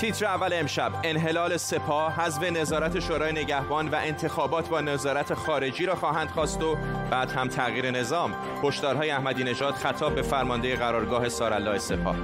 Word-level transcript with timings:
تیتر 0.00 0.26
اول 0.26 0.52
امشب. 0.52 0.92
انحلال 1.04 1.56
سپاه 1.56 2.12
حذف 2.14 2.42
نظارت 2.42 3.00
شورای 3.00 3.32
نگهبان 3.32 3.88
و 3.88 3.94
انتخابات 3.94 4.68
با 4.68 4.80
نظارت 4.80 5.34
خارجی 5.34 5.86
را 5.86 5.94
خواهند 5.94 6.28
خواست 6.28 6.62
و 6.62 6.76
بعد 7.10 7.30
هم 7.30 7.48
تغییر 7.48 7.90
نظام. 7.90 8.34
هشدارهای 8.62 9.10
احمدی 9.10 9.44
نژاد 9.44 9.74
خطاب 9.74 10.14
به 10.14 10.22
فرمانده 10.22 10.76
قرارگاه 10.76 11.28
سارالله 11.28 11.78
سپاه. 11.78 12.16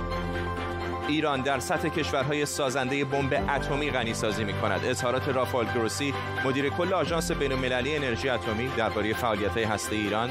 ایران 1.11 1.41
در 1.41 1.59
سطح 1.59 1.88
کشورهای 1.88 2.47
سازنده 2.47 3.04
بمب 3.04 3.51
اتمی 3.51 3.90
غنی 3.90 4.15
سازی 4.15 4.45
می 4.45 4.53
کند. 4.53 4.85
اظهارات 4.85 5.29
رافال 5.29 5.67
گروسی 5.75 6.15
مدیر 6.44 6.69
کل 6.69 6.93
آژانس 6.93 7.33
بین‌المللی 7.33 7.97
انرژی 7.97 8.29
اتمی 8.29 8.69
درباره 8.76 9.15
فعالیت‌های 9.15 9.65
هسته 9.65 9.97
ایران 9.97 10.31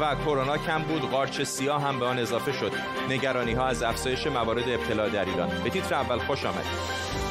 و 0.00 0.14
کرونا 0.14 0.58
کم 0.58 0.82
بود 0.82 1.10
قارچ 1.10 1.42
سیاه 1.42 1.82
هم 1.82 1.98
به 1.98 2.06
آن 2.06 2.18
اضافه 2.18 2.52
شد. 2.52 2.72
نگرانی 3.08 3.52
ها 3.52 3.66
از 3.66 3.82
افزایش 3.82 4.26
موارد 4.26 4.68
ابتلا 4.68 5.08
در 5.08 5.24
ایران. 5.24 5.48
به 5.64 5.70
تیتر 5.70 5.94
اول 5.94 6.18
خوش 6.18 6.44
آمدید. 6.44 7.27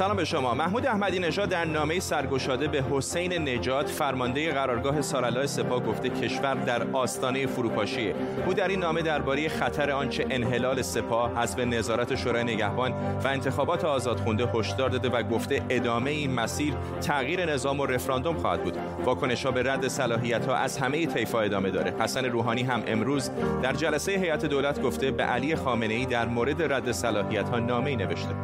سلام 0.00 0.16
به 0.16 0.24
شما. 0.24 0.54
محمود 0.54 0.86
احمدی 0.86 1.18
نژاد 1.18 1.48
در 1.48 1.64
نامه 1.64 2.00
سرگشاده 2.00 2.68
به 2.68 2.84
حسین 2.90 3.48
نجات 3.48 3.88
فرمانده 3.88 4.52
قرارگاه 4.52 5.02
سارالای 5.02 5.46
سپاه 5.46 5.80
گفته 5.82 6.08
کشور 6.08 6.54
در 6.54 6.82
آستانه 6.92 7.46
فروپاشیه 7.46 8.14
او 8.46 8.54
در 8.54 8.68
این 8.68 8.80
نامه 8.80 9.02
درباره 9.02 9.48
خطر 9.48 9.90
آنچه 9.90 10.26
انحلال 10.30 10.82
سپاه 10.82 11.36
حذف 11.36 11.58
نظارت 11.58 12.14
شورای 12.14 12.44
نگهبان 12.44 12.92
و 13.24 13.28
انتخابات 13.28 13.84
آزادخونده 13.84 14.46
هشدار 14.54 14.88
داده 14.88 15.08
و 15.08 15.22
گفته 15.22 15.62
ادامه 15.70 16.10
این 16.10 16.34
مسیر 16.34 16.74
تغییر 17.00 17.52
نظام 17.52 17.80
و 17.80 17.86
رفراندوم 17.86 18.36
خواهد 18.36 18.62
بود. 18.62 18.76
واکنش 19.04 19.46
ها 19.46 19.52
به 19.52 19.62
رد 19.62 19.88
صلاحیت 19.88 20.46
ها 20.46 20.54
از 20.54 20.78
همه 20.78 21.06
طیفا 21.06 21.40
ادامه 21.40 21.70
داره. 21.70 21.94
حسن 22.00 22.24
روحانی 22.24 22.62
هم 22.62 22.82
امروز 22.86 23.30
در 23.62 23.72
جلسه 23.72 24.12
هیئت 24.12 24.46
دولت 24.46 24.82
گفته 24.82 25.10
به 25.10 25.22
علی 25.22 25.56
خامنه 25.56 25.94
ای 25.94 26.06
در 26.06 26.28
مورد 26.28 26.72
رد 26.72 26.92
صلاحیت 26.92 27.48
ها 27.48 27.58
نامه 27.58 27.96
نوشته. 27.96 28.34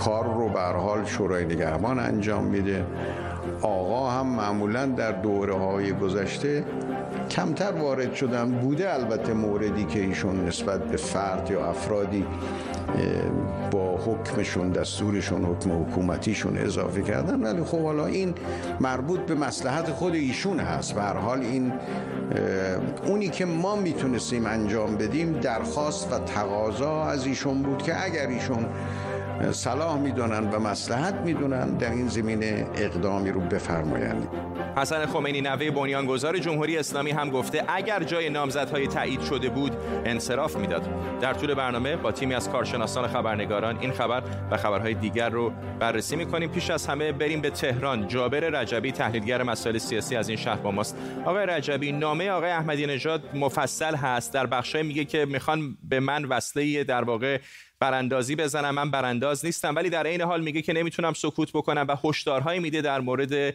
کار 0.00 0.24
رو 0.24 0.48
به 0.48 0.60
حال 0.60 1.04
شورای 1.04 1.44
نگهبان 1.44 1.98
انجام 1.98 2.44
میده. 2.44 2.84
آقا 3.62 4.10
هم 4.10 4.26
معمولا 4.26 4.86
در 4.86 5.12
دوره 5.12 5.54
های 5.54 5.92
گذشته 5.92 6.64
کمتر 7.30 7.72
وارد 7.72 8.14
شدن 8.14 8.50
بوده. 8.50 8.94
البته 8.94 9.32
موردی 9.32 9.84
که 9.84 10.00
ایشون 10.00 10.44
نسبت 10.44 10.84
به 10.84 10.96
فرد 10.96 11.50
یا 11.50 11.66
افرادی 11.66 12.26
با 13.70 13.96
حکمشون 13.96 14.70
دستورشون 14.70 15.44
حکم 15.44 15.82
حکومتیشون 15.82 16.58
اضافه 16.58 17.02
کردن. 17.02 17.42
ولی 17.42 17.64
خب 17.64 17.82
حالا 17.82 18.06
این 18.06 18.34
مربوط 18.80 19.20
به 19.20 19.34
مسلحت 19.34 19.90
خود 19.90 20.14
ایشون 20.14 20.60
هست. 20.60 20.94
به 20.94 21.02
هر 21.02 21.16
حال 21.16 21.40
این 21.40 21.72
اونی 23.06 23.28
که 23.28 23.44
ما 23.44 23.76
می‌تونستیم 23.76 24.46
انجام 24.46 24.96
بدیم 24.96 25.32
درخواست 25.32 26.12
و 26.12 26.18
تقاضا 26.18 27.04
از 27.04 27.26
ایشون 27.26 27.62
بود 27.62 27.82
که 27.82 28.04
اگر 28.04 28.26
ایشون 28.26 28.66
صلاح 29.52 29.98
می‌دونن 29.98 30.50
و 30.50 30.58
مسلحت 30.58 31.14
می‌دونن 31.14 31.70
در 31.70 31.90
این 31.90 32.08
زمینه 32.08 32.66
اقدامی 32.76 33.30
رو 33.30 33.40
بفرمایند. 33.40 34.28
حسن 34.76 35.06
خمینی 35.06 35.40
نوه 35.40 35.70
بنیانگذار 35.70 36.38
جمهوری 36.38 36.78
اسلامی 36.78 37.10
هم 37.10 37.30
گفته 37.30 37.64
اگر 37.68 38.02
جای 38.02 38.30
نامزدهای 38.30 38.86
تایید 38.86 39.20
شده 39.20 39.48
بود 39.48 39.72
انصراف 40.04 40.56
می‌داد. 40.56 40.88
در 41.20 41.34
طول 41.34 41.54
برنامه 41.54 41.96
با 41.96 42.12
تیمی 42.12 42.34
از 42.34 42.50
کارشناسان 42.50 43.08
خبرنگاران 43.08 43.78
این 43.80 43.92
خبر 43.92 44.22
و 44.50 44.56
خبرهای 44.56 44.94
دیگر 44.94 45.28
رو 45.28 45.52
بررسی 45.78 46.16
می‌کنیم. 46.16 46.50
پیش 46.50 46.70
از 46.70 46.86
همه 46.86 47.12
بریم 47.12 47.40
به 47.40 47.50
تهران. 47.50 48.08
جابر 48.08 48.40
رجبی 48.40 48.92
تحلیلگر 48.92 49.42
مسائل 49.42 49.78
سیاسی 49.78 50.16
از 50.16 50.28
این 50.28 50.38
شهر 50.38 50.56
با 50.56 50.70
ماست. 50.70 50.96
آقای 51.24 51.46
رجبی 51.46 51.92
نامه 51.92 52.30
آقای 52.30 52.50
احمدی 52.50 52.86
نژاد 52.86 53.22
مفصل 53.34 53.94
هست. 53.94 54.32
در 54.32 54.46
بخشای 54.46 54.82
میگه 54.82 55.04
که 55.04 55.24
می‌خوان 55.24 55.76
به 55.88 56.00
من 56.00 56.24
وصله 56.24 56.84
در 56.84 57.04
واقع 57.04 57.38
براندازی 57.80 58.36
بزنم 58.36 58.74
من 58.74 58.90
برانداز 58.90 59.44
نیستم. 59.44 59.74
ولی 59.74 59.90
در 59.90 60.04
این 60.04 60.20
حال 60.20 60.40
میگه 60.40 60.62
که 60.62 60.72
نمی‌تونم 60.72 61.12
سکوت 61.12 61.52
بکنم 61.52 61.86
و 61.88 61.96
هشدارهایی 62.04 62.60
میده 62.60 62.80
در 62.80 63.00
مورد 63.00 63.54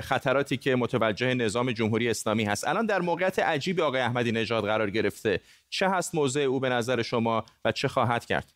خطراتی 0.00 0.56
که 0.56 0.76
متوجه 0.76 1.34
نظام 1.34 1.72
جمهوری 1.72 2.10
اسلامی 2.10 2.44
هست. 2.44 2.68
الان 2.68 2.86
در 2.86 3.00
موقعیت 3.00 3.38
عجیب 3.38 3.80
آقای 3.80 4.00
احمدی 4.00 4.32
نژاد 4.32 4.64
قرار 4.64 4.90
گرفته. 4.90 5.40
چه 5.70 5.88
هست 5.88 6.14
موضع 6.14 6.40
او 6.40 6.60
به 6.60 6.68
نظر 6.68 7.02
شما 7.02 7.44
و 7.64 7.72
چه 7.72 7.88
خواهد 7.88 8.24
کرد؟ 8.24 8.52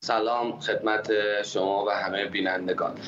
سلام 0.00 0.60
خدمت 0.60 1.10
شما 1.42 1.84
و 1.84 1.90
همه 1.90 2.26
بینندگان. 2.26 2.98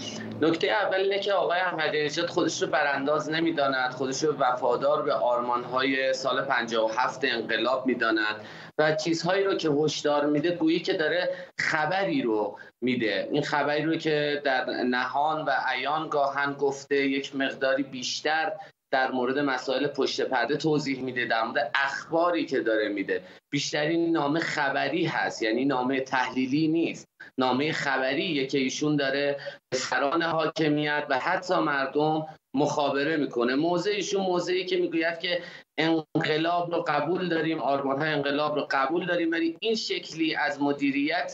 نکته 0.41 0.67
اول 0.67 0.95
اینه 1.01 1.21
که 1.21 1.33
آقای 1.33 1.61
احمدی 1.61 2.05
نژاد 2.05 2.27
خودش 2.27 2.63
رو 2.63 2.69
برانداز 2.69 3.31
نمی‌داند 3.31 3.91
خودش 3.91 4.25
رو 4.25 4.37
وفادار 4.39 5.03
به 5.03 5.13
آرمانهای 5.15 6.15
سال 6.15 6.45
57 6.45 7.21
انقلاب 7.25 7.87
می‌داند. 7.87 8.37
و 8.79 8.95
چیزهایی 8.95 9.45
رو 9.45 9.55
که 9.55 9.69
هشدار 9.69 10.27
میده 10.27 10.51
گویی 10.51 10.81
که 10.81 10.93
داره 10.93 11.29
خبری 11.59 12.23
رو 12.23 12.59
میده. 12.81 13.29
این 13.33 13.43
خبری 13.43 13.83
رو 13.83 13.97
که 13.97 14.43
در 14.45 14.65
نهان 14.71 15.45
و 15.45 15.51
عیان 15.67 16.09
گاهن 16.09 16.53
گفته 16.53 16.97
یک 16.97 17.37
مقداری 17.37 17.83
بیشتر 17.83 18.53
در 18.91 19.11
مورد 19.11 19.39
مسائل 19.39 19.87
پشت 19.87 20.21
پرده 20.21 20.57
توضیح 20.57 21.03
میده 21.03 21.25
در 21.25 21.43
مورد 21.43 21.71
اخباری 21.75 22.47
که 22.47 22.61
داره 22.61 22.89
میده. 22.89 23.23
بیشترین 23.51 24.13
نامه 24.13 24.41
خبری 24.41 25.05
هست 25.05 25.43
یعنی 25.43 25.65
نامه 25.65 26.01
تحلیلی 26.01 26.69
نیست. 26.69 27.09
نامه 27.39 27.73
خبریه 27.73 28.47
که 28.47 28.59
ایشون 28.59 28.97
داره 28.97 29.41
سران 29.75 30.23
حاکمیت 30.23 31.07
و 31.11 31.19
حتی 31.19 31.55
مردم 31.55 32.27
مخابره 32.55 33.17
می‌کنه. 33.17 33.55
موضع 33.55 33.91
ایشون 33.91 34.23
موضعی 34.23 34.67
که 34.67 34.77
می‌گوید 34.77 35.19
که 35.19 35.43
انقلاب 35.79 36.75
رو 36.75 36.85
قبول 36.89 37.29
داریم 37.29 37.59
آرمان 37.59 37.99
های 37.99 38.11
انقلاب 38.11 38.55
رو 38.55 38.67
قبول 38.71 39.07
داریم 39.07 39.31
ولی 39.31 39.57
این 39.61 39.75
شکلی 39.75 40.35
از 40.35 40.63
مدیریت 40.63 41.33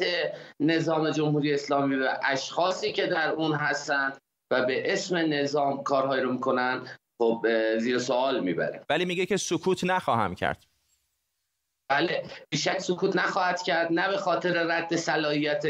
نظام 0.60 1.10
جمهوری 1.10 1.54
اسلامی 1.54 1.96
و 1.96 2.08
اشخاصی 2.22 2.92
که 2.92 3.06
در 3.06 3.30
اون 3.30 3.52
هستن 3.52 4.12
و 4.52 4.66
به 4.66 4.92
اسم 4.92 5.16
نظام 5.16 5.82
کارهایی 5.82 6.22
رو 6.22 6.32
می‌کنن 6.32 6.86
خب 7.22 7.46
زیر 7.78 7.98
سوال 7.98 8.40
می‌بره 8.40 8.80
ولی 8.90 9.04
میگه 9.04 9.26
که 9.26 9.36
سکوت 9.36 9.84
نخواهم 9.84 10.34
کرد. 10.34 10.64
بله 11.88 12.22
بیشک 12.50 12.78
سکوت 12.78 13.16
نخواهد 13.16 13.62
کرد 13.62 13.92
نه 13.92 14.08
به 14.08 14.16
خاطر 14.16 14.52
رد 14.52 14.96
صلاحیت 14.96 15.64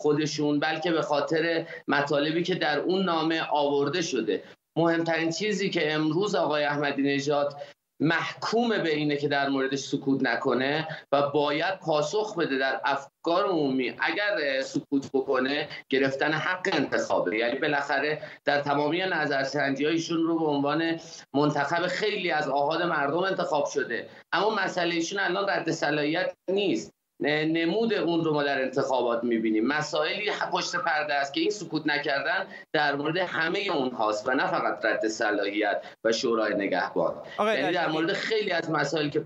خودشون 0.00 0.60
بلکه 0.60 0.92
به 0.92 1.02
خاطر 1.02 1.66
مطالبی 1.88 2.42
که 2.42 2.54
در 2.54 2.78
اون 2.78 3.04
نامه 3.04 3.42
آورده 3.50 4.02
شده. 4.02 4.42
مهمترین 4.76 5.30
چیزی 5.30 5.70
که 5.70 5.92
امروز 5.92 6.34
آقای 6.34 6.64
احمدی 6.64 7.02
نژاد 7.02 7.56
محکوم 8.00 8.68
به 8.68 8.94
اینه 8.94 9.16
که 9.16 9.28
در 9.28 9.48
موردش 9.48 9.78
سکوت 9.78 10.22
نکنه 10.22 10.88
و 11.12 11.30
باید 11.30 11.78
پاسخ 11.78 12.38
بده 12.38 12.58
در 12.58 12.80
افکار 12.84 13.44
عمومی. 13.44 13.94
اگر 13.98 14.62
سکوت 14.62 15.10
بکنه 15.12 15.68
گرفتن 15.88 16.32
حق 16.32 16.68
انتخابه. 16.72 17.36
یعنی 17.36 17.58
بالاخره 17.58 18.22
در 18.44 18.60
تمامی 18.60 18.98
نظرسنجی 18.98 19.86
ایشون 19.86 20.22
رو 20.22 20.38
به 20.38 20.46
عنوان 20.46 21.00
منتخب 21.34 21.86
خیلی 21.86 22.30
از 22.30 22.48
آهاد 22.48 22.82
مردم 22.82 23.18
انتخاب 23.18 23.66
شده. 23.66 24.08
اما 24.32 24.50
مسئله 24.50 24.94
ایشون 24.94 25.20
الان 25.20 25.48
رد 25.48 25.70
صلاحیت 25.70 26.34
نیست. 26.50 26.96
نمود 27.20 27.94
اون 27.94 28.24
رو 28.24 28.34
ما 28.34 28.42
در 28.42 28.62
انتخابات 28.62 29.24
می‌بینیم. 29.24 29.66
مسائلی 29.66 30.30
پشت 30.52 30.76
پرده 30.76 31.14
است 31.14 31.34
که 31.34 31.40
این 31.40 31.50
سکوت 31.50 31.86
نکردن 31.86 32.46
در 32.72 32.96
مورد 32.96 33.16
همه 33.16 33.58
اون 33.58 33.90
هاست 33.90 34.28
و 34.28 34.30
نه 34.30 34.46
فقط 34.46 34.84
رد 34.84 35.08
صلاحیت 35.08 35.82
و 36.04 36.12
شورای 36.12 36.54
نگهبان. 36.54 37.14
یعنی 37.38 37.72
در 37.72 37.88
مورد 37.88 38.12
خیلی 38.12 38.50
از 38.50 38.70
مسائلی 38.70 39.10
که 39.10 39.24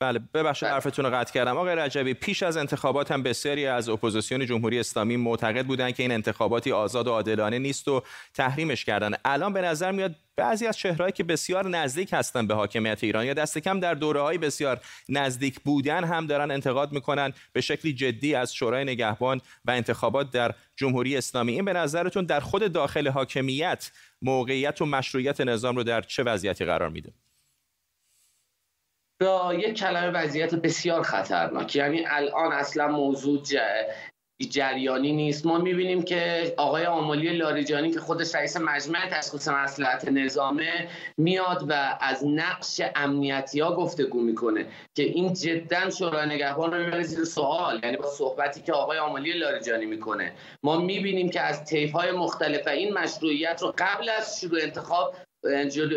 بله 0.00 0.18
ببخشید 0.34 0.68
بله. 0.68 0.72
حرفتون 0.72 1.04
رو 1.04 1.10
قطع 1.10 1.32
کردم. 1.32 1.56
آقای 1.56 1.76
رجبی 1.76 2.14
پیش 2.14 2.42
از 2.42 2.56
انتخابات 2.56 3.12
هم 3.12 3.22
بسیاری 3.22 3.66
از 3.66 3.88
اپوزیسیون 3.88 4.46
جمهوری 4.46 4.80
اسلامی 4.80 5.16
معتقد 5.16 5.66
بودند 5.66 5.94
که 5.94 6.02
این 6.02 6.12
انتخاباتی 6.12 6.72
آزاد 6.72 7.06
و 7.06 7.10
عادلانه 7.10 7.58
نیست 7.58 7.88
و 7.88 8.02
تحریمش 8.34 8.84
کردن. 8.84 9.14
الان 9.24 9.52
به 9.52 9.60
نظر 9.60 9.92
میاد 9.92 10.14
بعضی 10.36 10.66
از 10.66 10.78
چهرهایی 10.78 11.12
که 11.12 11.24
بسیار 11.24 11.68
نزدیک 11.68 12.08
هستن 12.12 12.46
به 12.46 12.54
حاکمیت 12.54 13.04
ایران 13.04 13.26
یا 13.26 13.34
دست 13.34 13.58
کم 13.58 13.80
در 13.80 13.94
دوره 13.94 14.20
های 14.20 14.38
بسیار 14.38 14.80
نزدیک 15.08 15.60
بودن 15.60 16.04
هم 16.04 16.26
دارن 16.26 16.50
انتقاد 16.50 16.92
می‌کنن 16.92 17.32
به 17.52 17.60
شکلی 17.60 17.92
جدی 17.92 18.34
از 18.34 18.54
شورای 18.54 18.84
نگهبان 18.84 19.40
و 19.64 19.70
انتخابات 19.70 20.30
در 20.30 20.54
جمهوری 20.76 21.16
اسلامی. 21.16 21.52
این 21.52 21.64
به 21.64 21.72
نظرتون 21.72 22.24
در 22.24 22.40
خود 22.40 22.72
داخل 22.72 23.08
حاکمیت 23.08 23.90
موقعیت 24.22 24.82
و 24.82 24.86
مشروعیت 24.86 25.40
نظام 25.40 25.76
رو 25.76 25.82
در 25.82 26.00
چه 26.00 26.22
وضعیتی 26.22 26.64
قرار 26.64 26.88
میده؟ 26.88 27.12
با 29.20 29.54
یک 29.54 29.78
کلمه 29.78 30.10
وضعیت 30.10 30.54
بسیار 30.54 31.02
خطرناک. 31.02 31.76
یعنی 31.76 32.04
الان 32.06 32.52
اصلا 32.52 32.88
موضوع 32.88 33.42
جریانی 34.50 35.12
نیست. 35.12 35.46
ما 35.46 35.58
می‌بینیم 35.58 36.02
که 36.02 36.54
آقای 36.56 36.86
آمالی 36.86 37.36
لاریجانی 37.36 37.90
که 37.90 38.00
خودش 38.00 38.34
رئیس 38.34 38.56
مجمع 38.56 39.08
تشخیص 39.10 39.48
مسلحت 39.48 40.08
نظامه 40.08 40.88
میاد 41.18 41.64
و 41.68 41.98
از 42.00 42.26
نقش 42.26 42.80
امنیتی 42.96 43.60
ها 43.60 43.76
گفتگو 43.76 44.20
می‌کنه 44.20 44.66
که 44.96 45.02
این 45.02 45.32
جدا 45.32 45.90
شورای 45.90 46.26
نگهبان 46.26 46.74
رو 46.74 46.84
می‌بره 46.84 47.02
زیر 47.02 47.24
سوال. 47.24 47.80
یعنی 47.82 47.96
با 47.96 48.06
صحبتی 48.06 48.60
که 48.60 48.72
آقای 48.72 48.98
آمالی 48.98 49.32
لاریجانی 49.32 49.86
می‌کنه. 49.86 50.32
ما 50.62 50.76
می‌بینیم 50.78 51.30
که 51.30 51.40
از 51.40 51.64
طیف 51.64 51.92
های 51.92 52.12
مختلف 52.12 52.68
این 52.68 52.94
مشروعیت 52.94 53.62
رو 53.62 53.74
قبل 53.78 54.08
از 54.08 54.40
شروع 54.40 54.60
انتخاب 54.62 55.14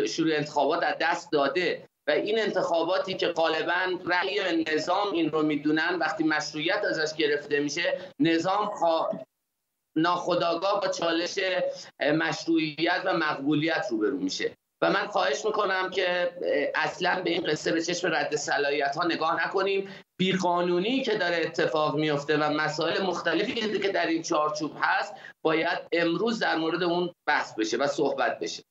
شروع 0.08 0.36
انتخابات 0.36 0.82
از 0.82 0.94
دست 1.00 1.32
داده. 1.32 1.89
و 2.10 2.12
این 2.12 2.38
انتخاباتی 2.38 3.14
که 3.14 3.28
غالبا 3.28 3.98
رأی 4.06 4.64
نظام 4.74 5.12
این 5.12 5.30
رو 5.30 5.42
می‌دونن 5.42 5.96
وقتی 6.00 6.24
مشروعیت 6.24 6.84
ازش 6.84 7.16
گرفته 7.16 7.60
میشه 7.60 7.98
نظام 8.18 8.70
ناخداگاه 9.96 10.80
با 10.80 10.88
چالش 10.88 11.38
مشروعیت 12.00 13.02
و 13.04 13.16
مقبولیت 13.16 13.86
روبرو 13.90 14.16
میشه. 14.16 14.56
و 14.82 14.90
من 14.90 15.06
خواهش 15.06 15.44
می‌کنم 15.44 15.90
که 15.90 16.32
اصلا 16.74 17.22
به 17.22 17.30
این 17.30 17.42
قصه 17.42 17.72
به 17.72 17.82
چشم 17.82 18.14
رد 18.14 18.36
صلاحیت 18.36 18.96
ها 18.96 19.04
نگاه 19.04 19.46
نکنیم. 19.46 19.88
بیقانونی 20.18 21.02
که 21.02 21.14
داره 21.14 21.36
اتفاق 21.36 21.96
میفته 21.96 22.36
و 22.36 22.50
مسائل 22.50 23.02
مختلفی 23.02 23.78
که 23.78 23.88
در 23.88 24.06
این 24.06 24.22
چارچوب 24.22 24.76
هست 24.80 25.14
باید 25.42 25.78
امروز 25.92 26.38
در 26.38 26.56
مورد 26.56 26.82
اون 26.82 27.14
بحث 27.26 27.54
بشه 27.54 27.76
و 27.76 27.86
صحبت 27.86 28.38
بشه. 28.38 28.62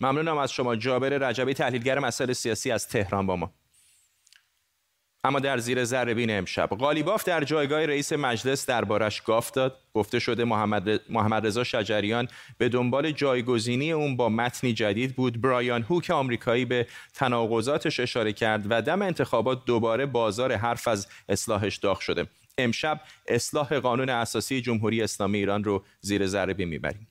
ممنونم 0.00 0.38
از 0.38 0.52
شما. 0.52 0.76
جابر 0.76 1.08
رجبی 1.08 1.54
تحلیلگر 1.54 1.98
مسائل 1.98 2.32
سیاسی 2.32 2.70
از 2.70 2.88
تهران 2.88 3.26
با 3.26 3.36
ما. 3.36 3.52
اما 5.24 5.40
در 5.40 5.58
زیر 5.58 5.84
ذره 5.84 6.32
امشب 6.32 6.68
قالیباف 6.68 7.24
در 7.24 7.44
جایگاه 7.44 7.86
رئیس 7.86 8.12
مجلس 8.12 8.66
دربارش 8.66 9.20
گاف 9.20 9.50
داد. 9.50 9.78
گفته 9.94 10.18
شده 10.18 10.44
محمد, 10.44 11.10
محمد 11.10 11.46
رضا 11.46 11.64
شجریان 11.64 12.28
به 12.58 12.68
دنبال 12.68 13.10
جایگزینی 13.10 13.92
اون 13.92 14.16
با 14.16 14.28
متنی 14.28 14.72
جدید 14.72 15.16
بود. 15.16 15.40
برایان 15.40 15.82
هوک 15.82 16.10
آمریکایی 16.10 16.64
به 16.64 16.86
تناقضاتش 17.14 18.00
اشاره 18.00 18.32
کرد 18.32 18.66
و 18.70 18.82
دم 18.82 19.02
انتخابات 19.02 19.64
دوباره 19.64 20.06
بازار 20.06 20.52
حرف 20.52 20.88
از 20.88 21.08
اصلاحش 21.28 21.76
داغ 21.76 22.00
شده. 22.00 22.26
امشب 22.58 23.00
اصلاح 23.28 23.78
قانون 23.78 24.08
اساسی 24.08 24.60
جمهوری 24.60 25.02
اسلامی 25.02 25.38
ایران 25.38 25.64
رو 25.64 25.84
زیر 26.00 26.26
ذره 26.26 26.54
بین 26.54 26.68
می‌بریم. 26.68 27.08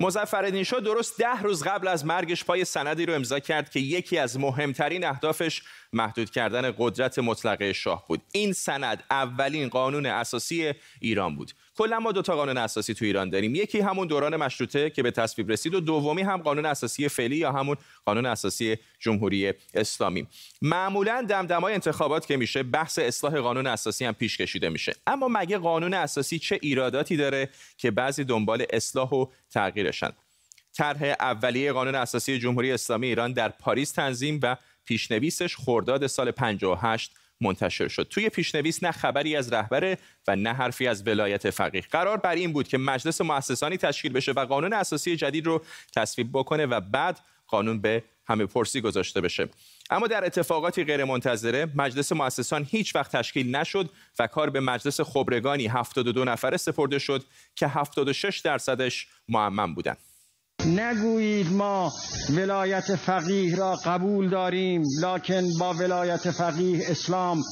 مظفرالدین 0.00 0.64
شاه 0.64 0.80
درست 0.80 1.18
ده 1.18 1.42
روز 1.42 1.62
قبل 1.62 1.88
از 1.88 2.06
مرگش 2.06 2.44
پای 2.44 2.64
سندی 2.64 3.06
رو 3.06 3.14
امضا 3.14 3.38
کرد 3.38 3.70
که 3.70 3.80
یکی 3.80 4.18
از 4.18 4.38
مهمترین 4.38 5.04
اهدافش 5.04 5.62
محدود 5.92 6.30
کردن 6.30 6.74
قدرت 6.78 7.18
مطلقه 7.18 7.72
شاه 7.72 8.04
بود. 8.08 8.22
این 8.32 8.52
سند 8.52 9.04
اولین 9.10 9.68
قانون 9.68 10.06
اساسی 10.06 10.72
ایران 11.00 11.36
بود. 11.36 11.52
کلا 11.76 12.00
ما 12.00 12.12
دو 12.12 12.22
تا 12.22 12.36
قانون 12.36 12.58
اساسی 12.58 12.94
تو 12.94 13.04
ایران 13.04 13.30
داریم. 13.30 13.54
یکی 13.54 13.80
همون 13.80 14.06
دوران 14.06 14.36
مشروطه 14.36 14.90
که 14.90 15.02
به 15.02 15.10
تصویب 15.10 15.50
رسید 15.50 15.74
و 15.74 15.80
دومی 15.80 16.22
هم 16.22 16.36
قانون 16.36 16.66
اساسی 16.66 17.08
فعلی 17.08 17.36
یا 17.36 17.52
همون 17.52 17.76
قانون 18.04 18.26
اساسی 18.26 18.76
جمهوری 18.98 19.52
اسلامی. 19.74 20.26
معمولا 20.62 21.26
دمدمای 21.28 21.74
انتخابات 21.74 22.26
که 22.26 22.36
میشه 22.36 22.62
بحث 22.62 22.98
اصلاح 22.98 23.40
قانون 23.40 23.66
اساسی 23.66 24.04
هم 24.04 24.12
پیش 24.12 24.36
کشیده 24.36 24.68
میشه. 24.68 24.94
اما 25.06 25.28
مگه 25.28 25.58
قانون 25.58 25.94
اساسی 25.94 26.38
چه 26.38 26.58
ایراداتی 26.62 27.16
داره 27.16 27.48
که 27.76 27.90
بعضی 27.90 28.24
دنبال 28.24 28.66
اصلاح 28.72 29.08
و 29.08 29.26
تغییرشن؟ 29.50 30.12
طرح 30.72 31.14
اولیه 31.20 31.72
قانون 31.72 31.94
اساسی 31.94 32.38
جمهوری 32.38 32.72
اسلامی 32.72 33.06
ایران 33.06 33.32
در 33.32 33.48
پاریس 33.48 33.92
تنظیم 33.92 34.40
و 34.42 34.56
پیشنویسش 34.90 35.56
خرداد 35.56 36.06
سال 36.06 36.30
58 36.30 37.14
منتشر 37.40 37.88
شد. 37.88 38.06
توی 38.10 38.28
پیشنویس 38.28 38.82
نه 38.82 38.92
خبری 38.92 39.36
از 39.36 39.52
رهبر 39.52 39.96
و 40.28 40.36
نه 40.36 40.52
حرفی 40.52 40.86
از 40.86 41.06
ولایت 41.06 41.50
فقیه. 41.50 41.80
قرار 41.80 42.16
بر 42.16 42.34
این 42.34 42.52
بود 42.52 42.68
که 42.68 42.78
مجلس 42.78 43.20
مؤسسانی 43.20 43.76
تشکیل 43.76 44.12
بشه 44.12 44.32
و 44.32 44.44
قانون 44.44 44.72
اساسی 44.72 45.16
جدید 45.16 45.46
رو 45.46 45.62
تصویب 45.96 46.30
بکنه 46.32 46.66
و 46.66 46.80
بعد 46.80 47.20
قانون 47.46 47.80
به 47.80 48.04
همه 48.26 48.46
پرسی 48.46 48.80
گذاشته 48.80 49.20
بشه. 49.20 49.48
اما 49.90 50.06
در 50.06 50.24
اتفاقاتی 50.24 50.84
غیرمنتظره 50.84 51.68
مجلس 51.74 52.12
مؤسسان 52.12 52.66
هیچ 52.70 52.96
وقت 52.96 53.16
تشکیل 53.16 53.56
نشد 53.56 53.90
و 54.18 54.26
کار 54.26 54.50
به 54.50 54.60
مجلس 54.60 55.00
خبرگانی 55.00 55.66
72 55.66 56.24
نفره 56.24 56.56
سپرده 56.56 56.98
شد 56.98 57.24
که 57.54 57.68
76 57.68 58.38
درصدش 58.38 59.06
معمم 59.28 59.74
بودند 59.74 60.09
نگویید 60.66 61.52
ما 61.52 61.92
ولایت 62.30 62.96
فقیه 62.96 63.56
را 63.56 63.76
قبول 63.76 64.28
داریم 64.28 64.82
لکن 65.00 65.58
با 65.58 65.74
ولایت 65.74 66.30
فقیه 66.30 66.90
اسلام 66.90 67.42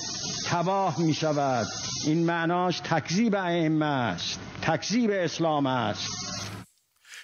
تباه 0.47 1.01
می 1.01 1.15
شود 1.15 1.67
این 2.07 2.25
معناش 2.25 2.81
تکذیب 2.81 3.35
ائمه 3.35 3.87
است 3.87 4.41
تکذیب 4.63 5.11
اسلام 5.13 5.67
است. 5.67 6.09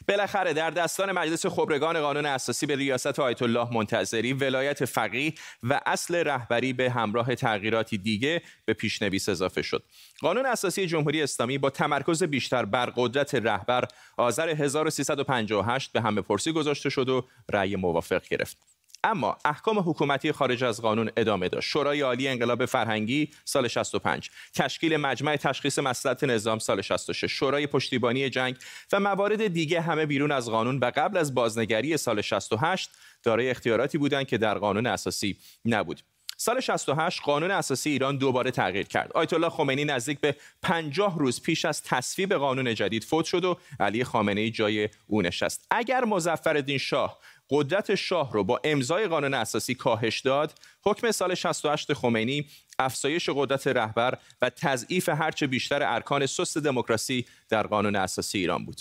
بالاخره 0.09 0.53
در 0.53 0.71
دستان 0.71 1.13
مجلس 1.13 1.47
خبرگان 1.47 2.01
قانون 2.01 2.27
اساسی 2.27 2.67
به 2.67 2.77
ریاست 2.77 3.21
آیت 3.21 3.43
الله 3.43 3.75
منتظری 3.75 4.33
ولایت 4.33 4.85
فقیه 4.85 5.35
و 5.63 5.81
اصل 5.87 6.15
رهبری 6.15 6.73
به 6.73 6.91
همراه 6.91 7.35
تغییراتی 7.35 7.99
دیگه 7.99 8.43
به 8.65 8.73
پیشنویس 8.73 9.29
اضافه 9.29 9.63
شد. 9.63 9.85
قانون 10.21 10.47
اساسی 10.47 10.87
جمهوری 10.87 11.23
اسلامی 11.23 11.59
با 11.59 11.71
تمرکز 11.71 12.23
بیشتر 12.23 12.65
بر 12.65 12.93
قدرت 12.97 13.35
رهبر 13.35 13.85
آذر 14.17 14.49
1358 14.49 15.93
به 15.93 16.01
همه 16.01 16.21
پرسی 16.21 16.53
گذاشته 16.53 16.91
شد 16.91 17.09
و 17.09 17.29
رأی 17.53 17.77
موافق 17.77 18.23
گرفت. 18.31 18.74
اما 19.05 19.37
احکام 19.45 19.79
حکومتی 19.79 20.33
خارج 20.33 20.65
از 20.65 20.83
قانون 20.83 21.11
ادامه 21.17 21.49
داشت. 21.49 21.69
شورای 21.69 22.01
عالی 22.01 22.29
انقلاب 22.29 22.67
فرهنگی 22.67 23.31
سال 23.45 23.69
65 23.69 24.31
تشکیل 24.55 24.97
مجمع 24.97 25.37
تشخیص 25.37 25.79
مسئلت 25.79 26.25
نظام 26.25 26.59
سال 26.59 26.83
66 26.83 27.33
شورای 27.33 27.67
پشتیبانی 27.67 28.31
جنگ 28.31 28.57
و 28.93 29.01
موارد 29.01 29.47
دیگه 29.47 29.81
همه 29.81 30.07
بیرون 30.07 30.33
از 30.33 30.51
قانون 30.51 30.79
و 30.79 30.91
قبل 30.97 31.17
از 31.17 31.35
بازنگری 31.35 31.97
سال 31.97 32.21
68 32.21 32.91
دارای 33.23 33.51
اختیاراتی 33.51 33.99
بودند 33.99 34.27
که 34.27 34.39
در 34.39 34.59
قانون 34.59 34.87
اساسی 34.87 35.37
نبود. 35.65 36.01
سال 36.37 36.61
68 36.61 37.23
قانون 37.23 37.51
اساسی 37.51 37.91
ایران 37.91 38.19
دوباره 38.19 38.51
تغییر 38.51 38.87
کرد. 38.87 39.13
آیت 39.15 39.33
الله 39.33 39.49
خمینی 39.49 39.85
نزدیک 39.85 40.21
به 40.21 40.37
50 40.63 41.19
روز 41.19 41.43
پیش 41.43 41.65
از 41.65 41.83
تصویب 41.83 42.35
قانون 42.35 42.75
جدید 42.75 43.05
فوت 43.05 43.25
شد 43.25 43.45
و 43.45 43.59
علی 43.81 44.05
خامنه 44.05 44.41
ای 44.41 44.51
جای 44.51 44.89
او 45.07 45.23
نشست. 45.23 45.67
اگر 45.71 46.05
مظفرالدین 46.05 46.79
شاه 46.79 47.19
قدرت 47.51 47.95
شاه 47.95 48.33
رو 48.33 48.45
با 48.45 48.61
امضای 48.65 49.07
قانون 49.07 49.35
اساسی 49.35 49.75
کاهش 49.75 50.21
داد 50.21 50.53
حکم 50.85 51.11
سال 51.11 51.35
68 51.35 51.93
خمینی 51.93 52.47
افزایش 52.79 53.31
قدرت 53.31 53.67
رهبر 53.67 54.19
و 54.43 54.51
تضعیف 54.51 55.09
هرچه 55.09 55.47
بیشتر 55.47 55.83
ارکان 55.83 56.27
سست 56.27 56.59
دموکراسی 56.59 57.27
در 57.49 57.67
قانون 57.67 57.97
اساسی 57.97 58.39
ایران 58.39 58.65
بود 58.65 58.81